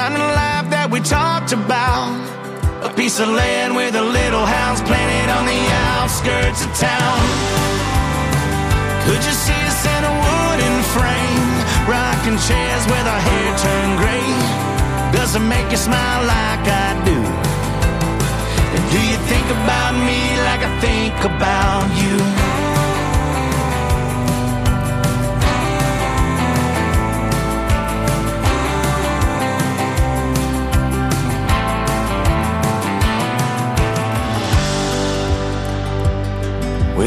kind 0.09 0.19
life 0.19 0.69
that 0.69 0.89
we 0.91 1.01
talked 1.01 1.53
about? 1.53 2.13
A 2.85 2.91
piece 2.93 3.21
of 3.21 3.29
land 3.29 3.73
with 3.75 3.95
a 3.97 4.05
little 4.05 4.45
house 4.45 4.81
planted 4.85 5.29
on 5.33 5.45
the 5.49 5.61
outskirts 5.97 6.61
of 6.61 6.71
town. 6.77 7.21
Could 9.09 9.23
you 9.25 9.33
see 9.33 9.61
us 9.65 9.81
in 9.97 10.03
a 10.05 10.15
wooden 10.25 10.77
frame, 10.93 11.53
rocking 11.89 12.37
chairs 12.37 12.85
with 12.93 13.07
our 13.09 13.23
hair 13.29 13.49
turned 13.65 13.97
gray? 14.03 14.29
Does 15.17 15.37
it 15.37 15.45
make 15.55 15.69
you 15.73 15.81
smile 15.81 16.23
like 16.29 16.65
I 16.69 16.89
do? 17.09 17.21
And 18.77 18.85
do 18.93 19.01
you 19.09 19.19
think 19.31 19.47
about 19.57 19.93
me 20.05 20.21
like 20.49 20.63
I 20.69 20.73
think 20.85 21.17
about 21.25 21.89
you? 21.97 22.24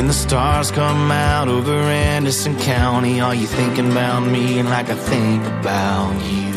When 0.07 0.13
the 0.13 0.21
stars 0.21 0.71
come 0.71 1.11
out 1.11 1.49
over 1.49 1.73
Anderson 1.73 2.57
County, 2.59 3.19
are 3.19 3.35
you 3.35 3.45
thinking 3.45 3.91
about 3.91 4.21
me 4.21 4.63
like 4.63 4.89
I 4.89 4.95
think 4.95 5.43
about 5.59 6.13
you? 6.23 6.53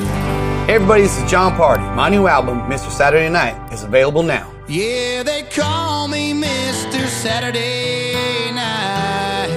Hey 0.67 0.75
everybody, 0.77 1.03
this 1.03 1.19
is 1.19 1.29
Jon 1.29 1.57
Pardi. 1.57 1.83
My 1.97 2.09
new 2.09 2.29
album, 2.29 2.61
Mr. 2.71 2.93
Saturday 2.93 3.29
Night, 3.29 3.57
is 3.73 3.83
available 3.83 4.23
now. 4.23 4.49
Yeah, 4.69 5.25
they 5.25 5.43
call 5.43 6.07
me 6.07 6.33
Mr. 6.33 7.05
Saturday 7.09 8.53
Night. 8.53 9.51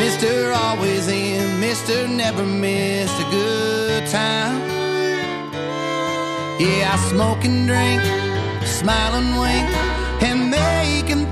Mr. 0.00 0.56
Always 0.56 1.08
in, 1.08 1.60
Mr. 1.60 2.08
Never 2.08 2.46
missed 2.46 3.20
a 3.20 3.30
good 3.30 4.06
time. 4.06 4.62
Yeah, 6.58 6.94
I 6.94 6.96
smoke 7.10 7.44
and 7.44 7.66
drink, 7.68 8.00
smile 8.64 9.12
and 9.20 9.38
wink, 9.38 10.22
and 10.22 10.50
they 10.50 11.02
can 11.06 11.26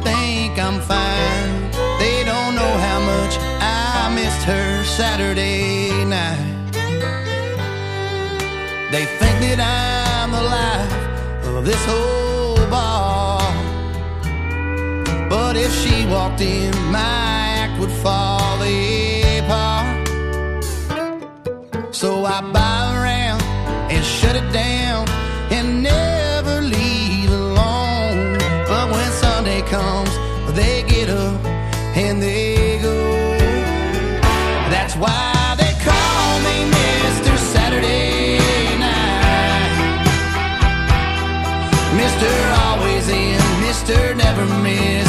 think 0.55 0.67
I'm 0.67 0.81
fine. 0.81 1.71
They 1.99 2.23
don't 2.25 2.55
know 2.55 2.75
how 2.87 3.01
much 3.01 3.39
I 3.61 4.13
missed 4.15 4.45
her 4.45 4.85
Saturday 4.85 6.05
night. 6.05 6.73
They 8.93 9.05
think 9.19 9.37
that 9.47 9.61
I'm 9.61 10.31
the 10.31 10.43
life 10.43 11.57
of 11.57 11.65
this 11.65 11.85
whole 11.87 12.57
bar. 12.71 13.41
But 15.29 15.57
if 15.57 15.73
she 15.83 16.07
walked 16.07 16.41
in, 16.41 16.73
my 16.93 17.01
act 17.63 17.81
would 17.81 17.95
fall 18.05 18.63
apart. 18.63 20.09
So 21.93 22.25
I 22.25 22.41
bow 22.53 23.03
around 23.03 23.43
and 23.91 24.05
shut 24.05 24.37
it 24.37 24.53
down. 24.53 24.84
That's 34.95 35.11
why 35.11 35.55
they 35.59 35.73
call 35.83 36.39
me 36.47 36.71
Mr. 36.71 37.37
Saturday 37.37 38.39
Night. 38.79 39.75
Mr. 41.99 42.31
Always 42.65 43.09
in, 43.09 43.41
Mr. 43.65 44.17
Never 44.17 44.47
missed 44.63 45.04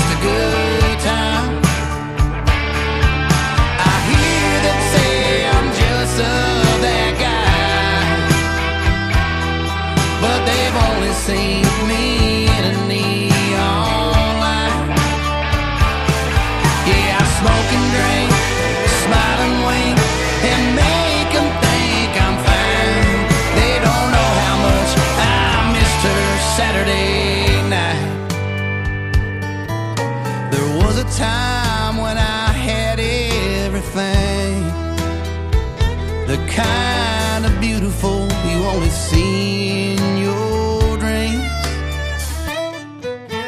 only 38.76 38.90
see 38.90 39.94
in 39.94 40.18
your 40.18 40.98
dreams. 40.98 41.64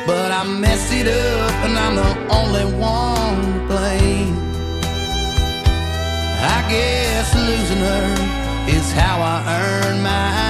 But 0.07 0.31
I 0.31 0.43
messed 0.45 0.93
it 0.93 1.07
up 1.07 1.55
and 1.65 1.77
I'm 1.77 1.95
the 1.95 2.13
only 2.39 2.65
one 2.79 3.35
to 3.53 3.59
blame. 3.67 4.35
I 6.55 6.57
guess 6.69 7.27
losing 7.35 7.83
her 7.89 8.07
is 8.69 8.91
how 8.93 9.17
I 9.21 9.37
earn 9.59 10.01
my 10.01 10.46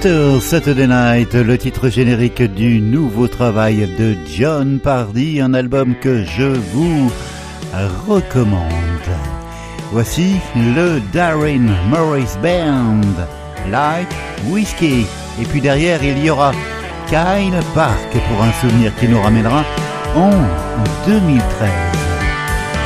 Saturday 0.00 0.86
Night, 0.86 1.34
le 1.34 1.58
titre 1.58 1.88
générique 1.88 2.42
du 2.42 2.80
nouveau 2.80 3.26
travail 3.26 3.88
de 3.98 4.16
John 4.32 4.78
Pardy, 4.78 5.40
un 5.40 5.54
album 5.54 5.96
que 6.00 6.24
je 6.24 6.44
vous 6.44 7.10
recommande. 8.06 8.70
Voici 9.90 10.36
le 10.54 11.00
Darren 11.12 11.74
Morris 11.88 12.36
Band, 12.40 13.00
Like 13.72 14.08
Whiskey. 14.48 15.04
Et 15.40 15.44
puis 15.44 15.60
derrière, 15.60 16.02
il 16.04 16.24
y 16.24 16.30
aura 16.30 16.52
Kyle 17.08 17.58
Park 17.74 18.12
pour 18.12 18.42
un 18.44 18.52
souvenir 18.60 18.94
qui 19.00 19.08
nous 19.08 19.20
ramènera 19.20 19.64
en 20.14 20.30
2013. 21.08 21.70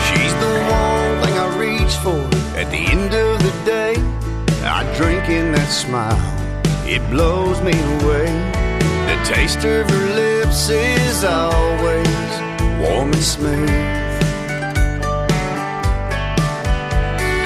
She's 0.06 0.32
the 0.40 0.46
one 0.70 1.20
thing 1.20 1.34
I 1.36 1.58
reach 1.58 1.94
for 2.02 2.16
at 2.58 2.70
the 2.70 2.90
end 2.90 3.12
of 3.12 3.38
the 3.42 3.52
day. 3.66 3.96
I 4.64 4.84
drink 4.96 5.28
in 5.28 5.52
that 5.52 5.68
smile, 5.68 6.16
it 6.94 7.10
blows 7.10 7.58
me 7.62 7.72
away. 7.72 8.26
The 9.08 9.18
taste 9.24 9.64
of 9.64 9.88
her 9.88 10.14
lips 10.14 10.68
is 10.68 11.24
always 11.24 12.32
warm 12.82 13.10
and 13.12 13.24
smooth. 13.24 13.68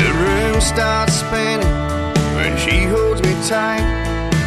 The 0.02 0.12
room 0.24 0.60
starts 0.60 1.14
spinning 1.14 1.74
when 2.34 2.58
she 2.58 2.76
holds 2.90 3.22
me 3.22 3.34
tight. 3.46 3.86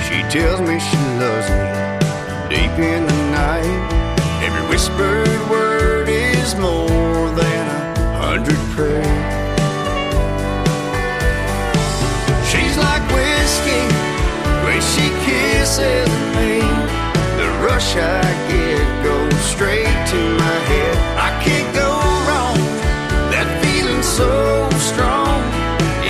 She 0.08 0.20
tells 0.38 0.60
me 0.68 0.78
she 0.80 1.00
loves 1.24 1.50
me 1.58 1.68
deep 2.50 2.76
in 2.78 3.06
the 3.08 3.20
night. 3.32 3.80
Every 4.43 4.68
whispered 4.68 5.50
word 5.50 6.10
is 6.10 6.56
more 6.56 7.30
than 7.39 7.64
a 7.68 8.18
hundred 8.18 8.60
prayers. 8.76 9.38
Kisses 15.70 16.09
me. 16.36 16.59
The 17.38 17.47
rush 17.61 17.95
I 17.95 18.22
get 18.49 19.03
goes 19.03 19.39
straight 19.53 19.99
to 20.13 20.20
my 20.43 20.57
head. 20.70 20.97
I 21.28 21.30
can't 21.43 21.70
go 21.76 21.89
wrong. 22.26 22.57
That 23.34 23.47
feeling 23.61 24.01
so 24.01 24.32
strong, 24.89 25.41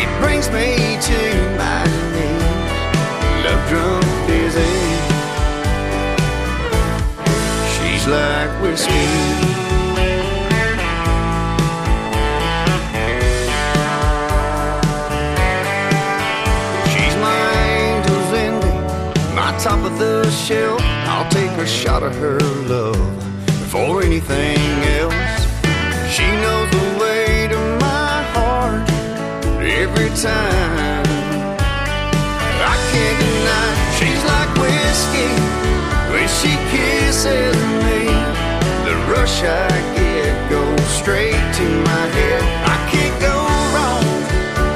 it 0.02 0.10
brings 0.22 0.48
me 0.50 0.96
to 1.10 1.20
my 1.60 1.84
knees. 2.14 2.72
Love 3.44 3.64
drunk 3.70 4.06
dizzy. 4.28 4.78
She's 7.74 8.08
like 8.08 8.52
whiskey. 8.62 9.39
Shelf. 20.40 20.82
I'll 21.12 21.30
take 21.30 21.52
a 21.58 21.68
shot 21.68 22.02
of 22.04 22.16
her 22.16 22.40
love 22.68 22.98
before 23.46 24.02
anything 24.02 24.58
else. 25.00 25.40
She 26.16 26.26
knows 26.44 26.70
the 26.72 26.88
way 27.02 27.48
to 27.54 27.60
my 27.88 28.16
heart 28.36 28.90
every 29.84 30.10
time. 30.28 31.06
I 32.74 32.76
can't 32.92 33.18
deny 33.26 33.70
she's 33.98 34.22
like 34.32 34.52
whiskey 34.64 35.32
when 36.12 36.28
she 36.40 36.52
kisses 36.72 37.58
me. 37.86 38.02
The 38.88 38.96
rush 39.12 39.44
I 39.44 39.70
get 39.98 40.34
goes 40.50 40.88
straight 41.02 41.46
to 41.60 41.66
my 41.90 42.06
head. 42.18 42.44
I 42.76 42.78
can't 42.92 43.16
go 43.28 43.36
wrong. 43.74 44.06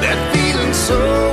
That 0.03 0.20
feeling 0.34 0.74
so 0.74 1.32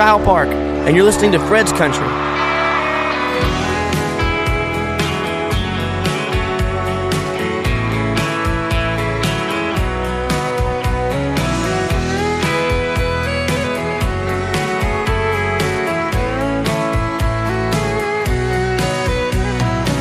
Kyle 0.00 0.18
Park, 0.18 0.48
and 0.48 0.96
you're 0.96 1.04
listening 1.04 1.30
to 1.32 1.38
Fred's 1.40 1.72
Country. 1.72 2.06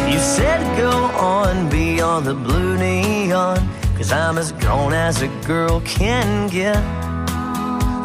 You 0.09 0.17
said 0.17 0.77
go 0.77 0.91
on 1.17 1.69
beyond 1.69 2.25
the 2.25 2.35
blue 2.35 2.77
neon. 2.77 3.57
Cause 3.97 4.13
I'm 4.13 4.37
as 4.37 4.53
grown 4.53 4.93
as 4.93 5.21
a 5.21 5.27
girl 5.45 5.81
can 5.81 6.47
get. 6.47 6.77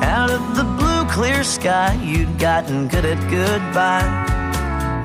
Out 0.03 0.33
of 0.33 0.57
the 0.57 0.74
clear 1.15 1.45
sky, 1.45 1.95
you'd 2.03 2.41
gotten 2.41 2.89
good 2.89 3.05
at 3.05 3.21
goodbye. 3.31 4.03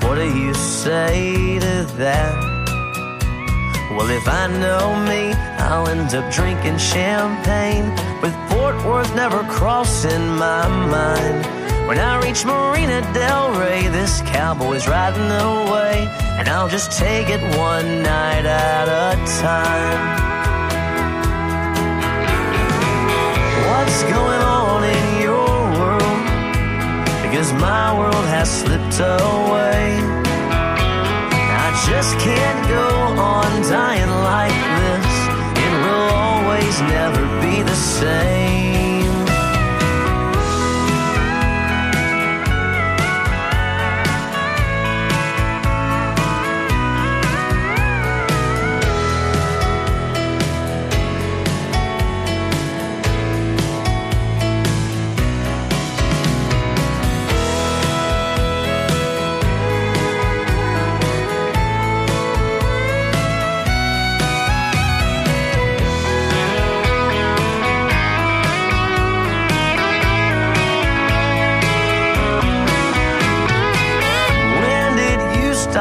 What 0.02 0.16
do 0.16 0.26
you 0.36 0.52
say 0.54 1.60
to 1.60 1.86
that? 1.98 2.34
Well, 3.92 4.10
if 4.10 4.26
I 4.26 4.48
know 4.48 4.86
me, 5.06 5.32
I'll 5.62 5.86
end 5.86 6.12
up 6.12 6.32
drinking 6.32 6.78
champagne 6.78 7.86
with 8.20 8.34
Fort 8.50 8.74
Worth 8.84 9.14
never 9.14 9.44
crossing 9.44 10.34
my 10.34 10.66
mind. 10.66 11.46
When 11.86 11.98
I 12.00 12.20
reach 12.24 12.44
Marina 12.44 13.02
Del 13.14 13.52
Rey, 13.60 13.86
this 13.86 14.20
cowboy's 14.22 14.88
riding 14.88 15.30
away, 15.30 16.08
and 16.38 16.48
I'll 16.48 16.68
just 16.68 16.90
take 16.98 17.28
it 17.28 17.42
one 17.56 18.02
night 18.02 18.46
at 18.46 18.88
a 18.88 19.14
time. 19.40 20.00
What's 23.68 24.02
going 24.02 24.42
on 24.42 24.59
away. 29.00 29.98
I 31.64 31.68
just 31.88 32.18
can't 32.18 32.68
go 32.68 32.88
on 33.20 33.50
dying 33.62 34.12
like 34.32 34.58
this. 34.80 35.12
It 35.64 35.72
will 35.84 36.08
always 36.26 36.80
never 36.94 37.22
be 37.40 37.62
the 37.62 37.74
same. 37.74 38.29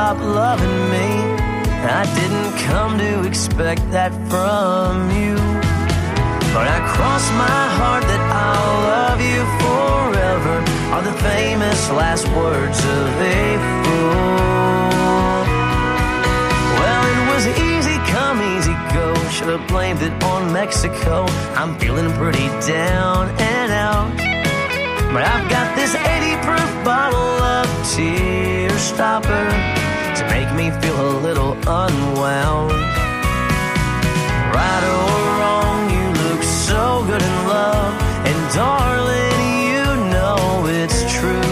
Stop 0.09 0.25
loving 0.25 0.79
me? 0.89 1.07
I 1.85 2.03
didn't 2.17 2.53
come 2.65 2.97
to 2.97 3.27
expect 3.27 3.83
that 3.91 4.11
from 4.31 4.93
you. 5.21 5.35
But 6.55 6.65
I 6.67 6.79
cross 6.95 7.25
my 7.45 7.63
heart 7.77 8.03
that 8.11 8.23
I'll 8.49 8.77
love 8.95 9.21
you 9.21 9.41
forever. 9.61 10.55
Are 10.93 11.03
the 11.03 11.17
famous 11.29 11.81
last 11.91 12.25
words 12.29 12.79
of 12.97 13.09
a 13.37 13.41
fool. 13.83 15.45
Well, 16.79 17.03
it 17.13 17.21
was 17.31 17.43
easy 17.69 17.97
come, 18.09 18.41
easy 18.57 18.75
go. 18.97 19.13
Should 19.29 19.49
have 19.49 19.67
blamed 19.67 20.01
it 20.01 20.15
on 20.23 20.51
Mexico. 20.51 21.27
I'm 21.53 21.77
feeling 21.77 22.11
pretty 22.13 22.47
down 22.65 23.29
and 23.37 23.71
out. 23.71 24.09
But 25.13 25.21
I've 25.21 25.47
got 25.51 25.75
this 25.75 25.93
80 25.93 26.33
proof 26.47 26.71
bottle 26.83 27.37
of 27.57 27.67
tear 27.93 28.71
stopper 28.79 29.88
to 30.19 30.25
make 30.27 30.51
me 30.53 30.69
feel 30.81 30.99
a 30.99 31.15
little 31.19 31.53
unwound. 31.65 32.71
Right 34.57 34.83
or 34.95 35.17
wrong, 35.39 35.89
you 35.95 36.05
look 36.23 36.43
so 36.43 37.03
good 37.07 37.21
in 37.21 37.35
love. 37.47 37.93
And 38.29 38.39
darling, 38.53 39.39
you 39.71 39.85
know 40.13 40.65
it's 40.67 41.01
true. 41.15 41.51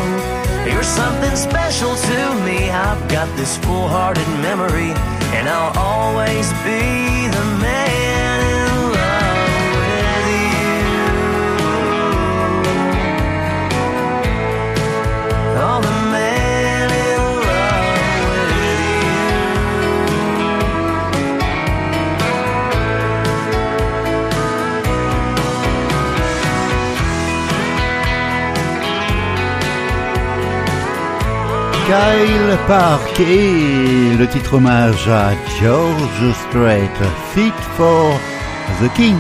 You're 0.70 0.92
something 1.02 1.36
special 1.38 1.96
to 1.96 2.20
me. 2.46 2.70
I've 2.70 3.08
got 3.08 3.30
this 3.38 3.58
full 3.58 3.88
hearted 3.88 4.28
memory, 4.48 4.92
and 5.38 5.48
I'll 5.48 5.78
always 5.78 6.52
be 6.68 7.28
the 7.38 7.46
man 7.64 7.97
Park 32.68 33.20
et 33.22 34.18
le 34.18 34.28
titre 34.28 34.56
hommage 34.56 35.08
à 35.08 35.32
George 35.62 36.34
Strait, 36.50 36.90
Fit 37.34 37.54
for 37.78 38.20
the 38.82 38.94
King. 38.94 39.16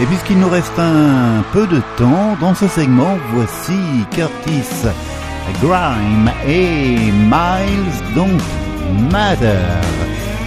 Et 0.00 0.06
puisqu'il 0.06 0.38
nous 0.38 0.48
reste 0.48 0.78
un 0.78 1.42
peu 1.52 1.66
de 1.66 1.80
temps 1.96 2.36
dans 2.40 2.54
ce 2.54 2.68
segment, 2.68 3.18
voici 3.32 3.76
Curtis 4.12 4.86
Grime 5.60 6.30
et 6.46 7.10
Miles 7.10 8.14
Don't 8.14 8.40
Matter. 9.10 9.58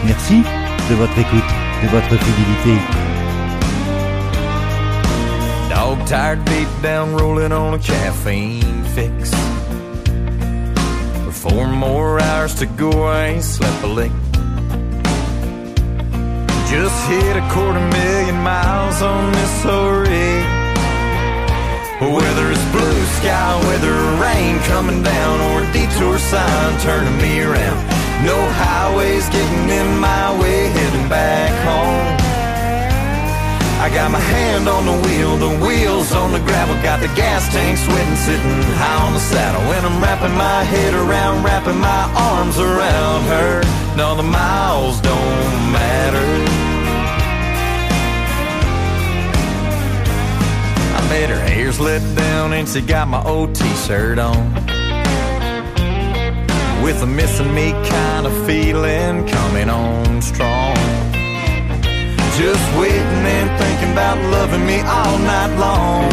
Merci 0.06 0.44
de 0.90 0.96
votre 0.96 1.20
écoute, 1.20 1.52
de 1.84 1.88
votre 1.90 2.16
fidélité. 2.24 2.82
Four 11.50 11.68
more 11.68 12.22
hours 12.22 12.56
to 12.56 12.66
go, 12.66 12.92
I 13.04 13.28
ain't 13.28 13.44
slept 13.44 13.84
a 13.84 13.88
lick. 13.88 14.12
Just 16.70 16.98
hit 17.08 17.38
a 17.38 17.48
quarter 17.52 17.80
million 17.80 18.36
miles 18.42 19.02
on 19.02 19.32
this 19.32 19.66
old 19.66 20.08
rig. 20.08 20.44
Whether 22.00 22.52
it's 22.52 22.68
blue 22.72 23.06
sky, 23.20 23.60
whether 23.68 23.94
rain 24.22 24.60
coming 24.68 25.02
down, 25.02 25.36
or 25.50 25.64
a 25.64 25.74
detour 25.74 26.18
sign 26.20 26.80
turning 26.82 27.18
me 27.22 27.42
around. 27.42 27.80
No 28.26 28.38
highways 28.64 29.30
getting 29.30 29.70
in 29.70 29.98
my 30.00 30.40
way, 30.42 30.68
heading 30.68 31.08
back 31.08 31.54
home. 31.66 32.27
I 33.80 33.90
got 33.94 34.10
my 34.10 34.20
hand 34.20 34.68
on 34.68 34.86
the 34.86 35.08
wheel, 35.08 35.38
the 35.38 35.54
wheels 35.64 36.12
on 36.12 36.32
the 36.32 36.40
gravel, 36.40 36.76
got 36.82 37.00
the 37.00 37.08
gas 37.16 37.48
tank 37.54 37.78
sweating, 37.78 38.16
sitting 38.16 38.62
high 38.74 39.06
on 39.06 39.14
the 39.14 39.20
saddle. 39.20 39.62
When 39.70 39.86
I'm 39.86 40.02
wrapping 40.02 40.36
my 40.36 40.64
head 40.64 40.94
around, 40.96 41.44
wrapping 41.44 41.78
my 41.78 42.04
arms 42.16 42.58
around 42.58 43.22
her, 43.26 43.62
no, 43.96 44.16
the 44.16 44.24
miles 44.24 45.00
don't 45.02 45.72
matter. 45.72 46.28
I 50.98 51.10
bet 51.10 51.30
her 51.30 51.40
hair's 51.40 51.80
let 51.80 52.02
down 52.16 52.54
and 52.54 52.68
she 52.68 52.82
got 52.82 53.08
my 53.08 53.24
old 53.24 53.54
t-shirt 53.54 54.18
on. 54.18 54.54
With 56.84 57.04
a 57.04 57.08
missing 57.08 57.54
me 57.54 57.74
kind 57.90 58.26
of 58.26 58.34
feeling 58.48 59.28
coming 59.28 59.70
on 59.70 60.22
strong. 60.24 60.57
Just 62.38 62.78
waiting 62.78 63.26
and 63.26 63.50
thinking 63.58 63.94
about 63.94 64.22
loving 64.30 64.64
me 64.64 64.78
all 64.82 65.18
night 65.26 65.58
long. 65.58 66.06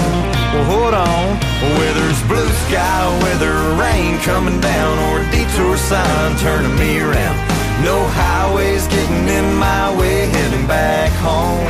Well, 0.56 0.64
hold 0.72 0.94
on. 0.96 1.36
Whether 1.76 2.00
it's 2.08 2.24
blue 2.24 2.48
sky, 2.64 3.04
whether 3.20 3.52
rain 3.76 4.16
coming 4.24 4.58
down, 4.58 4.96
or 5.12 5.20
a 5.20 5.30
detour 5.30 5.76
sign 5.76 6.36
turning 6.40 6.72
me 6.80 6.96
around. 6.96 7.36
No 7.84 8.00
highways 8.08 8.88
getting 8.88 9.28
in 9.28 9.52
my 9.60 9.92
way, 10.00 10.24
heading 10.32 10.66
back 10.66 11.12
home. 11.20 11.68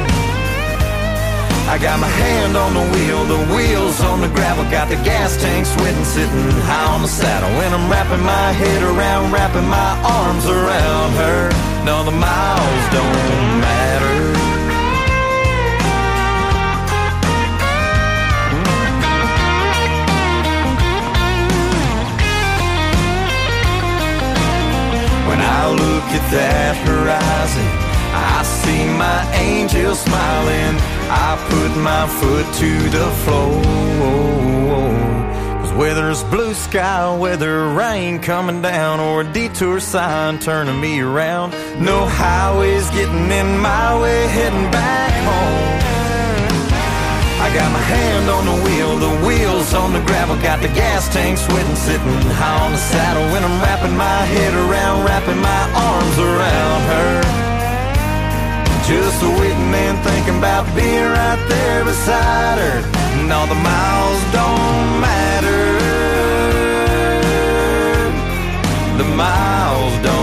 I 1.66 1.74
got 1.82 1.98
my 1.98 2.06
hand 2.06 2.56
on 2.56 2.74
the 2.78 2.86
wheel, 2.94 3.24
the 3.26 3.42
wheels 3.56 4.00
on 4.06 4.20
the 4.20 4.28
gravel, 4.28 4.62
got 4.70 4.88
the 4.88 5.02
gas 5.02 5.34
tank 5.42 5.66
sweating, 5.66 6.04
sitting 6.04 6.50
high 6.62 6.94
on 6.94 7.02
the 7.02 7.08
saddle. 7.08 7.50
When 7.58 7.74
I'm 7.74 7.90
wrapping 7.90 8.22
my 8.22 8.52
head 8.54 8.82
around, 8.84 9.32
wrapping 9.32 9.66
my 9.66 9.98
arms 10.06 10.46
around 10.46 11.10
her. 11.18 11.50
No, 11.82 12.04
the 12.04 12.14
miles 12.14 12.84
don't 12.94 13.58
matter. 13.58 14.33
At 26.14 26.30
that 26.30 26.76
horizon, 26.86 27.66
I 28.14 28.42
see 28.44 28.86
my 28.86 29.20
angel 29.34 29.94
smiling. 29.94 30.76
I 31.10 31.36
put 31.50 31.76
my 31.80 32.06
foot 32.06 32.46
to 32.62 32.72
the 32.90 33.10
floor. 33.24 33.62
Cause 35.60 35.72
whether 35.72 36.10
it's 36.10 36.22
blue 36.24 36.54
sky, 36.54 37.16
whether 37.16 37.68
rain 37.68 38.20
coming 38.20 38.62
down, 38.62 39.00
or 39.00 39.22
a 39.22 39.32
detour 39.32 39.80
sign 39.80 40.38
turning 40.38 40.80
me 40.80 41.00
around, 41.00 41.52
no 41.82 42.06
highway's 42.06 42.88
getting 42.90 43.30
in 43.30 43.58
my 43.58 44.00
way 44.00 44.26
heading 44.28 44.70
back 44.70 45.12
home. 45.24 45.83
I 47.44 47.52
got 47.52 47.70
my 47.72 47.86
hand 47.96 48.30
on 48.30 48.44
the 48.48 48.56
wheel, 48.64 48.96
the 48.96 49.14
wheels 49.26 49.74
on 49.74 49.92
the 49.92 50.00
gravel, 50.08 50.34
got 50.40 50.62
the 50.62 50.68
gas 50.68 51.12
tank 51.12 51.36
sweating, 51.36 51.76
sitting 51.76 52.16
high 52.40 52.64
on 52.64 52.72
the 52.72 52.78
saddle 52.78 53.26
when 53.32 53.44
I'm 53.44 53.60
wrapping 53.60 53.94
my 53.94 54.20
head 54.32 54.54
around, 54.64 55.04
wrapping 55.04 55.40
my 55.52 55.64
arms 55.76 56.16
around 56.16 56.80
her. 56.88 57.12
Just 58.88 59.20
waiting 59.40 59.74
and 59.76 59.98
thinking 60.08 60.38
about 60.38 60.64
being 60.74 61.04
right 61.04 61.42
there 61.52 61.84
beside 61.84 62.58
her, 62.64 62.78
and 63.20 63.30
all 63.30 63.46
the 63.46 63.60
miles 63.60 64.20
don't 64.32 65.00
matter. 65.04 65.64
The 68.96 69.08
miles 69.20 69.94
don't 70.02 70.13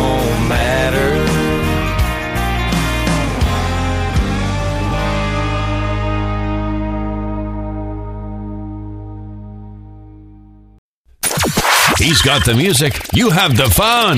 He's 12.01 12.19
got 12.23 12.43
the 12.43 12.55
music, 12.55 12.99
you 13.13 13.29
have 13.29 13.55
the 13.55 13.69
fun. 13.69 14.17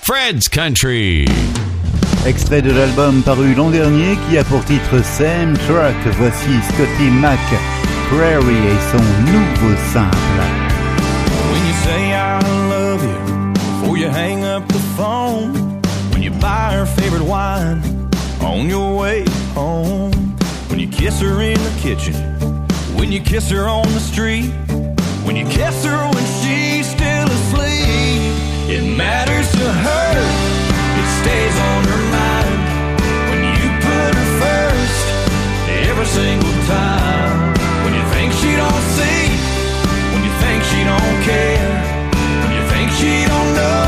Fred's 0.00 0.48
Country. 0.48 1.26
Extrait 2.24 2.62
de 2.62 2.72
l'album 2.72 3.22
paru 3.22 3.54
l'an 3.54 3.70
dernier 3.70 4.16
qui 4.26 4.38
a 4.38 4.44
pour 4.44 4.64
titre 4.64 5.04
Same 5.04 5.58
Truck. 5.66 5.94
Voici 6.16 6.58
Scotty 6.72 7.10
Mac, 7.10 7.38
Prairie 8.08 8.56
et 8.56 8.80
son 8.90 9.04
nouveau 9.30 9.76
simple. 9.92 10.16
When 11.52 11.66
you 11.66 11.74
say 11.84 12.14
I 12.14 12.40
love 12.70 13.04
you 13.04 13.52
before 13.52 13.98
you 13.98 14.08
hang 14.08 14.44
up 14.44 14.66
the 14.68 14.80
phone, 14.96 15.52
when 16.12 16.22
you 16.22 16.30
buy 16.30 16.72
her 16.72 16.86
favorite 16.86 17.24
wine 17.24 17.82
on 18.40 18.70
your 18.70 18.96
way 18.96 19.22
home, 19.54 20.12
when 20.70 20.80
you 20.80 20.88
kiss 20.88 21.20
her 21.20 21.42
in 21.42 21.58
the 21.62 21.78
kitchen, 21.82 22.14
when 22.96 23.12
you 23.12 23.20
kiss 23.20 23.50
her 23.50 23.68
on 23.68 23.86
the 23.92 24.00
street, 24.00 24.50
when 25.26 25.34
you 25.34 25.44
kiss 25.46 25.84
her 25.84 25.98
when 26.14 26.26
she's 26.40 26.86
still 26.86 27.28
asleep, 27.38 28.22
it 28.70 28.84
matters 28.96 29.50
to 29.50 29.66
her. 29.86 30.12
It 31.00 31.08
stays 31.20 31.56
on 31.70 31.82
her 31.92 32.02
mind 32.14 32.58
when 33.30 33.40
you 33.58 33.66
put 33.82 34.12
her 34.20 34.30
first 34.44 35.06
every 35.90 36.06
single 36.06 36.56
time. 36.70 37.54
When 37.84 37.92
you 37.98 38.04
think 38.14 38.32
she 38.40 38.54
don't 38.54 38.86
see, 38.96 39.22
when 40.14 40.22
you 40.22 40.32
think 40.44 40.62
she 40.70 40.80
don't 40.92 41.18
care, 41.26 41.74
when 42.42 42.52
you 42.56 42.62
think 42.70 42.90
she 42.92 43.26
don't 43.26 43.54
notice 43.54 43.85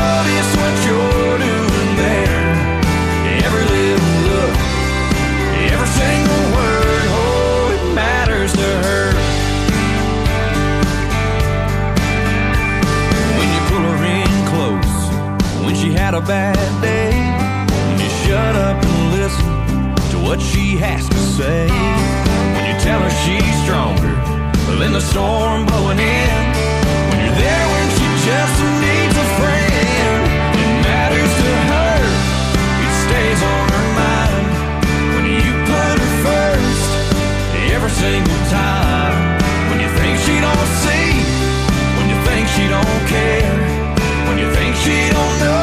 a 16.19 16.27
bad 16.27 16.81
day, 16.81 17.15
when 17.87 17.99
you 17.99 18.09
shut 18.25 18.55
up 18.55 18.75
and 18.83 18.99
listen 19.15 19.51
to 20.11 20.17
what 20.27 20.41
she 20.41 20.75
has 20.75 21.07
to 21.07 21.19
say, 21.37 21.67
when 22.55 22.65
you 22.67 22.75
tell 22.83 22.99
her 22.99 23.13
she's 23.23 23.55
stronger 23.63 24.13
than 24.79 24.91
the 24.91 24.99
storm 24.99 25.65
blowing 25.67 25.99
in, 25.99 26.39
when 27.07 27.19
you're 27.23 27.39
there 27.39 27.65
when 27.75 27.87
she 27.95 28.07
just 28.27 28.57
needs 28.83 29.15
a 29.15 29.27
friend, 29.39 30.21
it 30.59 30.71
matters 30.83 31.31
to 31.39 31.51
her, 31.71 31.99
it 32.83 32.93
stays 33.05 33.39
on 33.55 33.65
her 33.75 33.87
mind 34.03 34.47
when 35.15 35.25
you 35.39 35.51
put 35.71 35.95
her 36.03 36.13
first. 36.27 36.89
Every 37.71 37.93
single 37.95 38.41
time. 38.51 39.39
When 39.69 39.79
you 39.79 39.89
think 39.99 40.15
she 40.25 40.35
don't 40.41 40.71
see, 40.83 41.09
when 41.95 42.07
you 42.11 42.19
think 42.27 42.43
she 42.55 42.65
don't 42.67 43.01
care, 43.07 43.55
when 44.27 44.37
you 44.41 44.51
think 44.51 44.75
she 44.83 44.97
don't 45.15 45.39
notice 45.39 45.58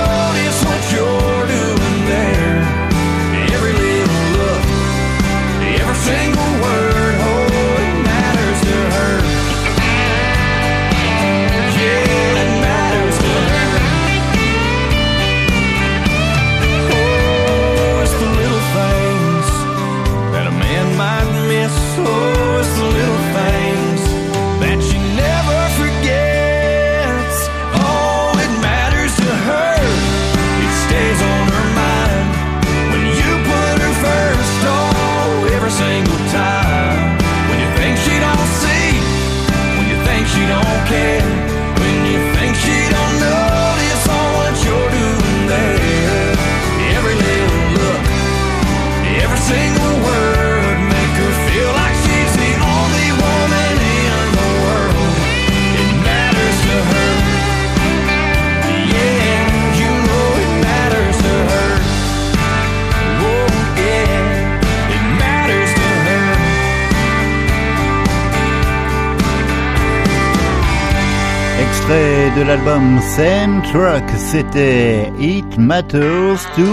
de 72.37 72.43
l'album 72.43 73.01
Same 73.01 73.63
Truck, 73.63 74.05
c'était 74.17 75.11
It 75.19 75.57
Matters 75.57 76.45
to 76.55 76.67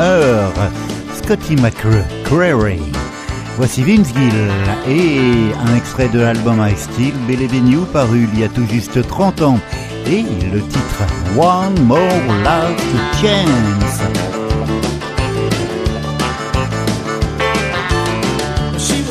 Her. 0.00 0.50
Scotty 1.14 1.54
McCreary. 1.54 2.80
Voici 3.56 3.82
Vince 3.84 4.12
Gill 4.14 4.32
et 4.88 5.52
un 5.54 5.76
extrait 5.76 6.08
de 6.08 6.20
l'album 6.20 6.58
I 6.60 6.76
Still 6.76 7.14
Believe 7.28 7.54
in 7.54 7.84
paru 7.92 8.28
il 8.32 8.40
y 8.40 8.44
a 8.44 8.48
tout 8.48 8.66
juste 8.68 9.06
30 9.06 9.42
ans 9.42 9.60
et 10.06 10.24
le 10.52 10.60
titre 10.60 11.02
One 11.36 11.80
More 11.84 12.00
Last 12.42 12.80
Chance. 13.20 14.02
She 18.78 19.02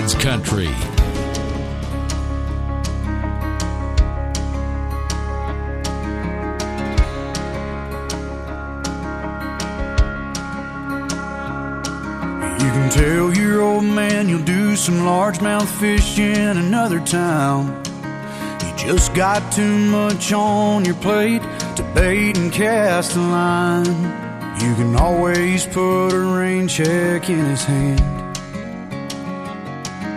Country. 0.00 0.64
You 0.64 0.70
can 12.70 12.90
tell 12.90 13.34
your 13.34 13.60
old 13.60 13.84
man 13.84 14.30
you'll 14.30 14.42
do 14.42 14.74
some 14.74 15.00
largemouth 15.00 15.68
fish 15.78 16.18
in 16.18 16.56
another 16.56 17.00
town. 17.00 17.82
You 18.64 18.76
just 18.76 19.14
got 19.14 19.52
too 19.52 19.78
much 19.90 20.32
on 20.32 20.86
your 20.86 20.94
plate 20.96 21.42
to 21.76 21.92
bait 21.94 22.38
and 22.38 22.50
cast 22.50 23.16
a 23.16 23.20
line. 23.20 23.84
You 24.60 24.74
can 24.76 24.96
always 24.96 25.66
put 25.66 26.14
a 26.14 26.18
rain 26.18 26.68
check 26.68 27.28
in 27.28 27.44
his 27.44 27.64
hand 27.64 28.19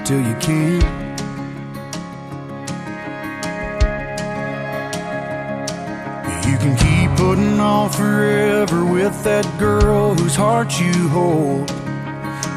till 0.06 0.20
you 0.20 0.36
can't. 0.36 0.84
You 6.46 6.58
can 6.58 6.76
keep 6.76 7.18
putting 7.18 7.60
off 7.60 7.96
forever 7.96 8.84
with 8.86 9.24
that 9.24 9.46
girl 9.58 10.14
whose 10.16 10.36
heart 10.36 10.78
you 10.80 11.08
hold. 11.10 11.70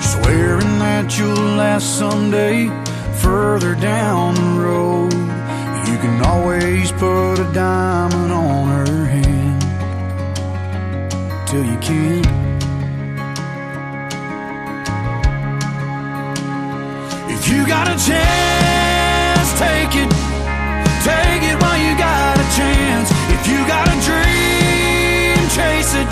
Swearing 0.00 0.78
that 0.80 1.16
you'll 1.18 1.56
last 1.56 1.98
someday 1.98 2.68
further 3.22 3.74
down 3.76 4.34
the 4.34 4.60
road. 4.60 5.12
You 5.88 5.96
can 5.98 6.22
always 6.24 6.90
put 6.92 7.38
a 7.38 7.52
diamond 7.52 8.32
on 8.32 8.68
her 8.68 9.04
hand 9.06 9.60
till 11.48 11.64
you 11.64 11.78
can't. 11.78 12.45
Got 17.76 17.92
a 17.92 17.98
chance, 18.08 19.48
take 19.60 19.92
it. 20.00 20.08
Take 21.04 21.42
it 21.50 21.56
while 21.60 21.76
you 21.76 21.92
got 22.00 22.34
a 22.40 22.46
chance. 22.56 23.08
If 23.36 23.42
you 23.50 23.58
got 23.68 23.84
a 23.84 23.96
dream, 24.08 25.36
chase 25.52 25.92
it. 26.00 26.08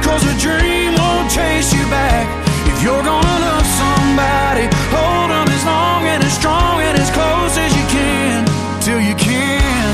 Cause 0.00 0.22
a 0.32 0.34
dream 0.40 0.96
won't 0.96 1.28
chase 1.30 1.68
you 1.76 1.84
back. 1.92 2.24
If 2.70 2.82
you're 2.82 3.04
gonna 3.10 3.36
love 3.48 3.66
somebody, 3.82 4.66
hold 4.88 5.28
them 5.34 5.48
as 5.56 5.64
long 5.72 6.02
and 6.12 6.24
as 6.24 6.32
strong 6.40 6.80
and 6.80 6.96
as 6.96 7.10
close 7.18 7.54
as 7.64 7.72
you 7.78 7.86
can. 7.96 8.38
Till 8.80 9.00
you 9.08 9.14
can. 9.14 9.92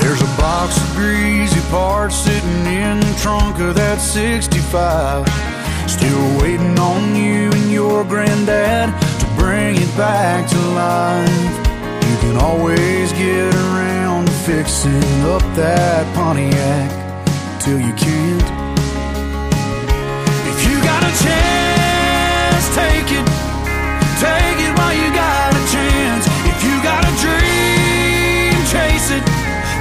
There's 0.00 0.22
a 0.22 0.32
box 0.40 0.68
of 0.82 0.88
greasy 0.96 1.60
parts 1.70 2.16
sitting 2.16 2.64
in 2.66 3.00
the 3.00 3.14
trunk 3.20 3.60
of 3.60 3.74
that 3.74 4.00
65. 4.00 5.41
Still 5.92 6.40
waiting 6.40 6.78
on 6.78 7.14
you 7.14 7.50
and 7.52 7.70
your 7.70 8.02
granddad 8.02 8.88
to 9.20 9.26
bring 9.36 9.76
it 9.76 9.92
back 9.94 10.48
to 10.48 10.58
life. 10.72 11.52
You 12.08 12.16
can 12.24 12.36
always 12.38 13.12
get 13.12 13.54
around 13.54 14.26
to 14.26 14.32
fixing 14.32 15.20
up 15.34 15.44
that 15.54 16.08
Pontiac 16.16 16.88
till 17.60 17.78
you 17.78 17.92
can't. 17.92 18.48
If 20.48 20.58
you 20.64 20.76
got 20.80 21.02
a 21.04 21.12
chance, 21.20 22.64
take 22.72 23.12
it. 23.12 23.26
Take 24.16 24.58
it 24.64 24.72
while 24.78 24.96
you 24.96 25.08
got 25.12 25.52
a 25.52 25.64
chance. 25.76 26.24
If 26.48 26.58
you 26.64 26.74
got 26.80 27.04
a 27.04 27.12
dream, 27.20 28.56
chase 28.72 29.12
it. 29.12 29.24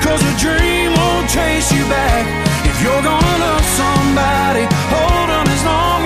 Cause 0.04 0.20
a 0.20 0.34
dream 0.36 0.92
won't 0.92 1.30
chase 1.32 1.72
you 1.72 1.88
back. 1.88 2.28
If 2.68 2.76
you're 2.84 3.02
gonna 3.02 3.36
love 3.48 3.66
somebody, 3.80 4.68
hold 4.92 5.30
on 5.40 5.48
as 5.48 5.64
long 5.64 6.01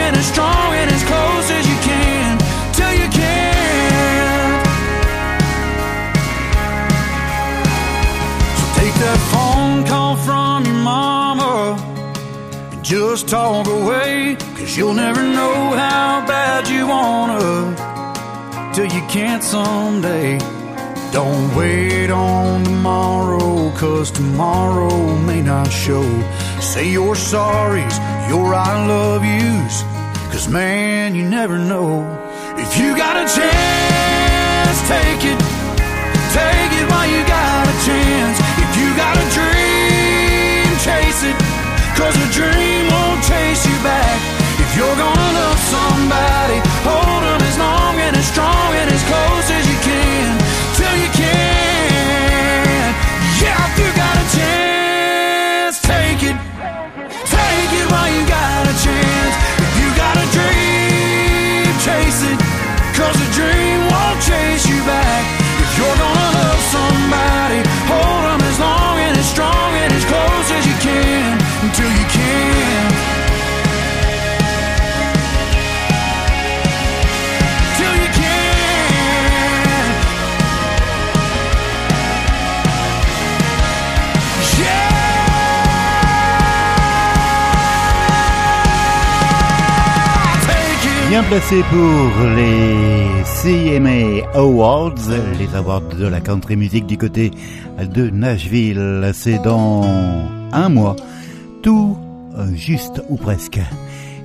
just 12.85 13.27
talk 13.27 13.65
away. 13.65 14.35
Cause 14.55 14.77
you'll 14.77 14.93
never 14.93 15.23
know 15.23 15.73
how 15.75 16.23
bad 16.27 16.67
you 16.67 16.87
wanna 16.87 17.73
till 18.73 18.85
you 18.85 19.01
can't 19.07 19.43
someday. 19.43 20.37
Don't 21.11 21.55
wait 21.55 22.11
on 22.11 22.63
tomorrow, 22.63 23.71
cause 23.71 24.11
tomorrow 24.11 25.17
may 25.21 25.41
not 25.41 25.67
show. 25.71 26.05
Say 26.59 26.91
your 26.91 27.15
sorries, 27.15 27.97
your 28.29 28.53
I 28.53 28.85
love 28.85 29.23
yous, 29.25 29.81
cause 30.31 30.47
man, 30.47 31.15
you 31.15 31.27
never 31.27 31.57
know. 31.57 32.05
If 32.57 32.77
you 32.77 32.95
got 32.95 33.15
a 33.17 33.25
chance, 33.37 34.77
take 34.93 35.23
it. 35.31 35.39
Take 36.37 36.73
it 36.79 36.85
while 36.91 37.09
you 37.09 37.21
got 37.25 37.67
a 37.67 37.75
chance. 37.87 38.37
If 38.63 38.71
you 38.79 38.87
got 38.95 39.17
a 39.17 39.33
dream. 39.33 39.54
Cause 41.95 42.15
a 42.19 42.27
dream 42.29 42.91
won't 42.91 43.23
chase 43.23 43.65
you 43.65 43.77
back. 43.79 44.19
If 44.59 44.75
you're 44.75 44.97
gonna 44.99 45.29
love 45.39 45.59
somebody, 45.71 46.59
hold 46.83 47.23
them 47.23 47.41
as 47.41 47.57
long 47.57 47.95
and 48.03 48.15
as 48.15 48.27
strong 48.27 48.75
and 48.75 48.91
as 48.91 49.03
close 49.07 49.47
as 49.49 49.63
you 49.63 49.79
can. 49.79 50.27
Till 50.75 50.95
you 50.99 51.09
can. 51.15 52.91
Yeah, 53.39 53.55
if 53.71 53.79
you 53.79 53.89
got 53.95 54.15
a 54.19 54.25
chance, 54.35 55.79
take 55.79 56.21
it. 56.29 56.37
Take 57.31 57.71
it 57.79 57.87
while 57.87 58.11
you 58.11 58.23
got 58.27 58.67
a 58.67 58.75
chance. 58.83 59.35
If 59.63 59.71
you 59.79 59.87
got 59.95 60.15
a 60.19 60.27
dream, 60.35 61.71
chase 61.79 62.21
it. 62.27 62.39
Cause 62.99 63.15
a 63.15 63.29
dream 63.31 63.79
won't 63.87 64.19
chase 64.19 64.67
you 64.67 64.83
back. 64.83 65.14
Bien 91.15 91.23
placé 91.23 91.63
pour 91.69 92.27
les 92.35 93.07
CMA 93.23 94.27
Awards, 94.37 94.95
les 95.39 95.55
awards 95.55 95.95
de 95.97 96.07
la 96.07 96.19
country 96.19 96.57
music 96.57 96.85
du 96.87 96.97
côté 96.97 97.31
de 97.79 98.09
Nashville. 98.09 99.11
C'est 99.13 99.41
dans 99.41 99.85
un 100.51 100.67
mois, 100.67 100.97
tout 101.63 101.97
euh, 102.37 102.53
juste 102.53 103.01
ou 103.07 103.15
presque. 103.15 103.61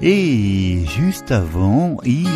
Et 0.03 0.81
juste 0.99 1.31
avant, 1.31 1.99
il 2.05 2.27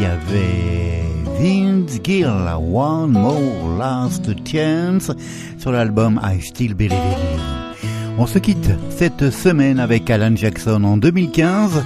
y 0.00 0.04
avait 0.04 1.02
Vince 1.40 1.98
Gill, 2.00 2.30
One 2.56 3.10
More 3.10 3.78
Last 3.80 4.30
Chance, 4.46 5.10
sur 5.58 5.72
l'album 5.72 6.20
I 6.22 6.40
Still 6.40 6.74
Believe. 6.74 6.94
On 8.16 8.28
se 8.28 8.38
quitte 8.38 8.70
cette 8.90 9.32
semaine 9.32 9.80
avec 9.80 10.08
Alan 10.08 10.36
Jackson 10.36 10.84
en 10.84 10.98
2015. 10.98 11.82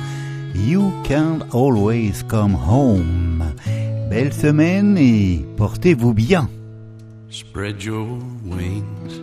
You 0.55 0.93
Can't 1.05 1.43
Always 1.55 2.23
Come 2.25 2.55
Home. 2.55 3.55
Belle 4.11 4.33
semaine 4.33 4.99
et 4.99 5.45
portez-vous 5.57 6.13
bien. 6.13 6.49
Spread 7.31 7.83
your 7.83 8.19
wings. 8.45 9.21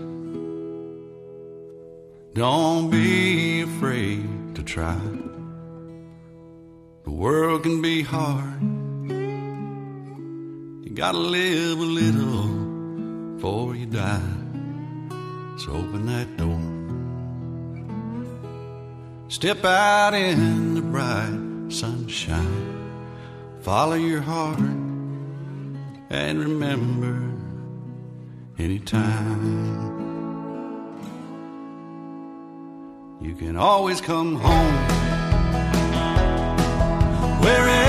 Don't 2.34 2.90
be 2.90 3.62
afraid 3.62 4.56
to 4.56 4.64
try. 4.64 4.98
The 7.04 7.12
world 7.12 7.64
can 7.64 7.82
be 7.82 8.02
hard. 8.02 8.62
You 10.84 10.92
gotta 10.96 11.20
live 11.20 11.80
a 11.80 11.86
little 11.86 12.48
before 13.36 13.76
you 13.76 13.86
die. 13.86 14.20
So 15.58 15.74
open 15.74 16.08
that 16.08 16.36
door. 16.38 16.79
Step 19.30 19.64
out 19.64 20.16
in 20.16 20.74
the 20.74 20.82
bright 20.82 21.72
sunshine. 21.72 23.62
Follow 23.62 23.94
your 23.94 24.22
heart 24.22 24.58
and 26.10 26.40
remember 26.40 27.32
anytime. 28.58 29.70
You 33.22 33.36
can 33.36 33.56
always 33.56 34.02
come 34.02 34.36
home. 34.36 34.76
Wherever 37.44 37.89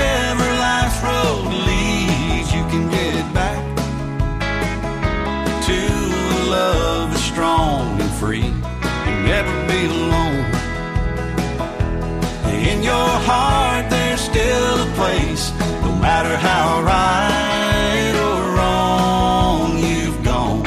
in 12.81 12.85
your 12.85 13.11
heart 13.29 13.89
there's 13.89 14.21
still 14.21 14.81
a 14.81 14.91
place, 14.95 15.51
no 15.81 15.95
matter 15.97 16.35
how 16.37 16.81
right 16.81 18.13
or 18.27 18.55
wrong 18.57 19.77
you've 19.77 20.23
gone. 20.23 20.63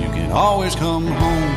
You 0.00 0.08
can 0.10 0.30
always 0.30 0.74
come 0.74 1.06
home. 1.06 1.54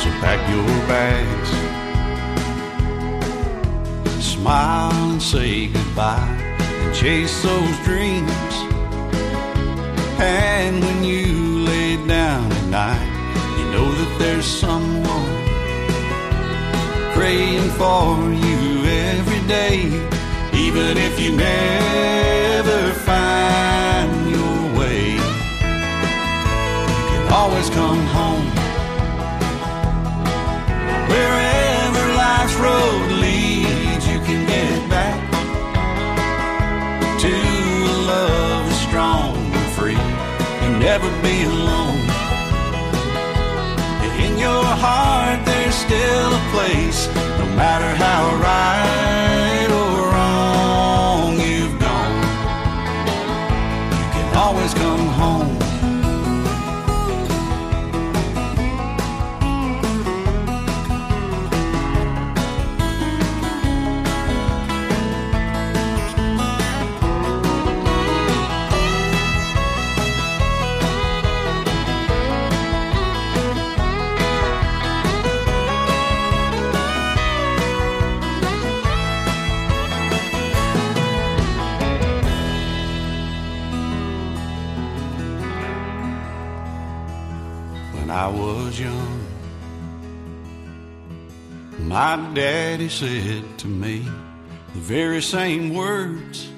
So 0.00 0.08
pack 0.22 0.40
your 0.52 0.72
bags, 0.88 1.50
smile 4.24 4.92
and 5.12 5.22
say 5.22 5.66
goodbye, 5.66 6.36
and 6.58 6.94
chase 6.94 7.42
those 7.42 7.78
dreams. 7.84 8.54
And 10.18 10.82
when 10.82 11.04
you 11.04 11.64
lay 11.66 11.96
down 12.06 12.50
at 12.52 12.66
night, 12.68 13.11
there's 14.18 14.46
someone 14.46 15.42
praying 17.14 17.68
for 17.80 18.16
you 18.32 18.84
every 18.84 19.40
day, 19.46 19.76
even 20.52 20.96
if 20.96 21.20
you 21.20 21.36
never 21.36 22.92
find 23.08 24.30
your 24.30 24.78
way. 24.78 25.14
You 25.14 25.20
can 27.10 27.32
always 27.32 27.68
come 27.70 28.02
home. 28.18 28.48
Wherever 31.12 32.04
life's 32.24 32.56
road 32.56 33.12
leads, 33.20 34.06
you 34.08 34.18
can 34.20 34.46
get 34.46 34.90
back 34.90 35.20
to 37.20 37.28
a 37.28 37.96
love 38.12 38.72
strong 38.86 39.36
and 39.36 39.72
free. 39.76 40.02
You'll 40.62 40.78
never 40.80 41.10
be 41.22 41.44
alone. 41.44 41.91
Heart, 44.84 45.44
there's 45.44 45.76
still 45.76 46.34
a 46.34 46.42
place, 46.50 47.06
no 47.38 47.46
matter 47.54 47.94
how 47.94 48.34
right 48.42 49.31
My 91.92 92.16
daddy 92.32 92.88
said 92.88 93.44
to 93.58 93.66
me 93.66 94.08
the 94.72 94.80
very 94.80 95.20
same 95.20 95.74
words. 95.74 96.48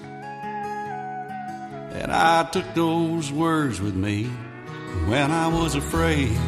And 1.91 2.13
I 2.13 2.45
took 2.53 2.73
those 2.75 3.33
words 3.33 3.81
with 3.81 3.97
me 3.97 4.27
when 5.09 5.33
I 5.33 5.49
was 5.49 5.75
afraid. 5.75 6.39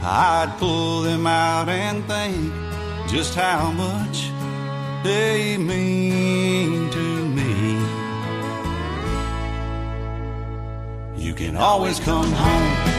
I'd 0.00 0.56
pull 0.58 1.02
them 1.02 1.26
out 1.26 1.68
and 1.68 2.02
think 2.06 2.50
just 3.10 3.34
how 3.34 3.70
much 3.70 4.30
they 5.04 5.58
mean 5.58 6.88
to 6.88 7.28
me. 7.28 7.76
You 11.22 11.34
can 11.34 11.56
always 11.56 12.00
come 12.00 12.32
home. 12.32 12.94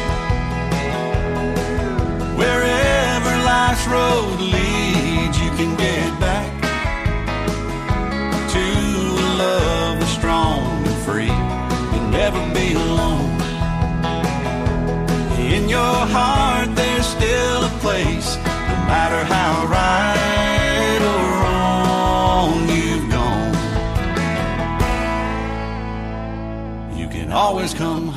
Wherever 2.37 2.84
life's 3.85 3.87
road 3.87 4.39
leads, 4.39 5.39
you 5.39 5.49
can 5.51 5.75
get 5.75 6.19
back 6.19 6.61
to 8.51 8.59
a 8.59 9.29
love 9.37 9.99
that's 9.99 10.11
strong 10.11 10.85
and 10.85 10.95
free. 11.03 11.25
You'll 11.93 12.09
never 12.09 12.39
be 12.53 12.73
alone. 12.73 13.41
In 15.39 15.69
your 15.69 15.79
heart, 15.79 16.75
there's 16.75 17.05
still 17.05 17.65
a 17.65 17.69
place, 17.79 18.37
no 18.37 18.75
matter 18.87 19.23
how 19.25 19.65
right 19.67 21.01
or 21.13 21.23
wrong 21.41 22.69
you've 22.69 23.09
gone. 23.11 23.53
You 26.97 27.07
can 27.07 27.31
always 27.31 27.73
come. 27.73 28.14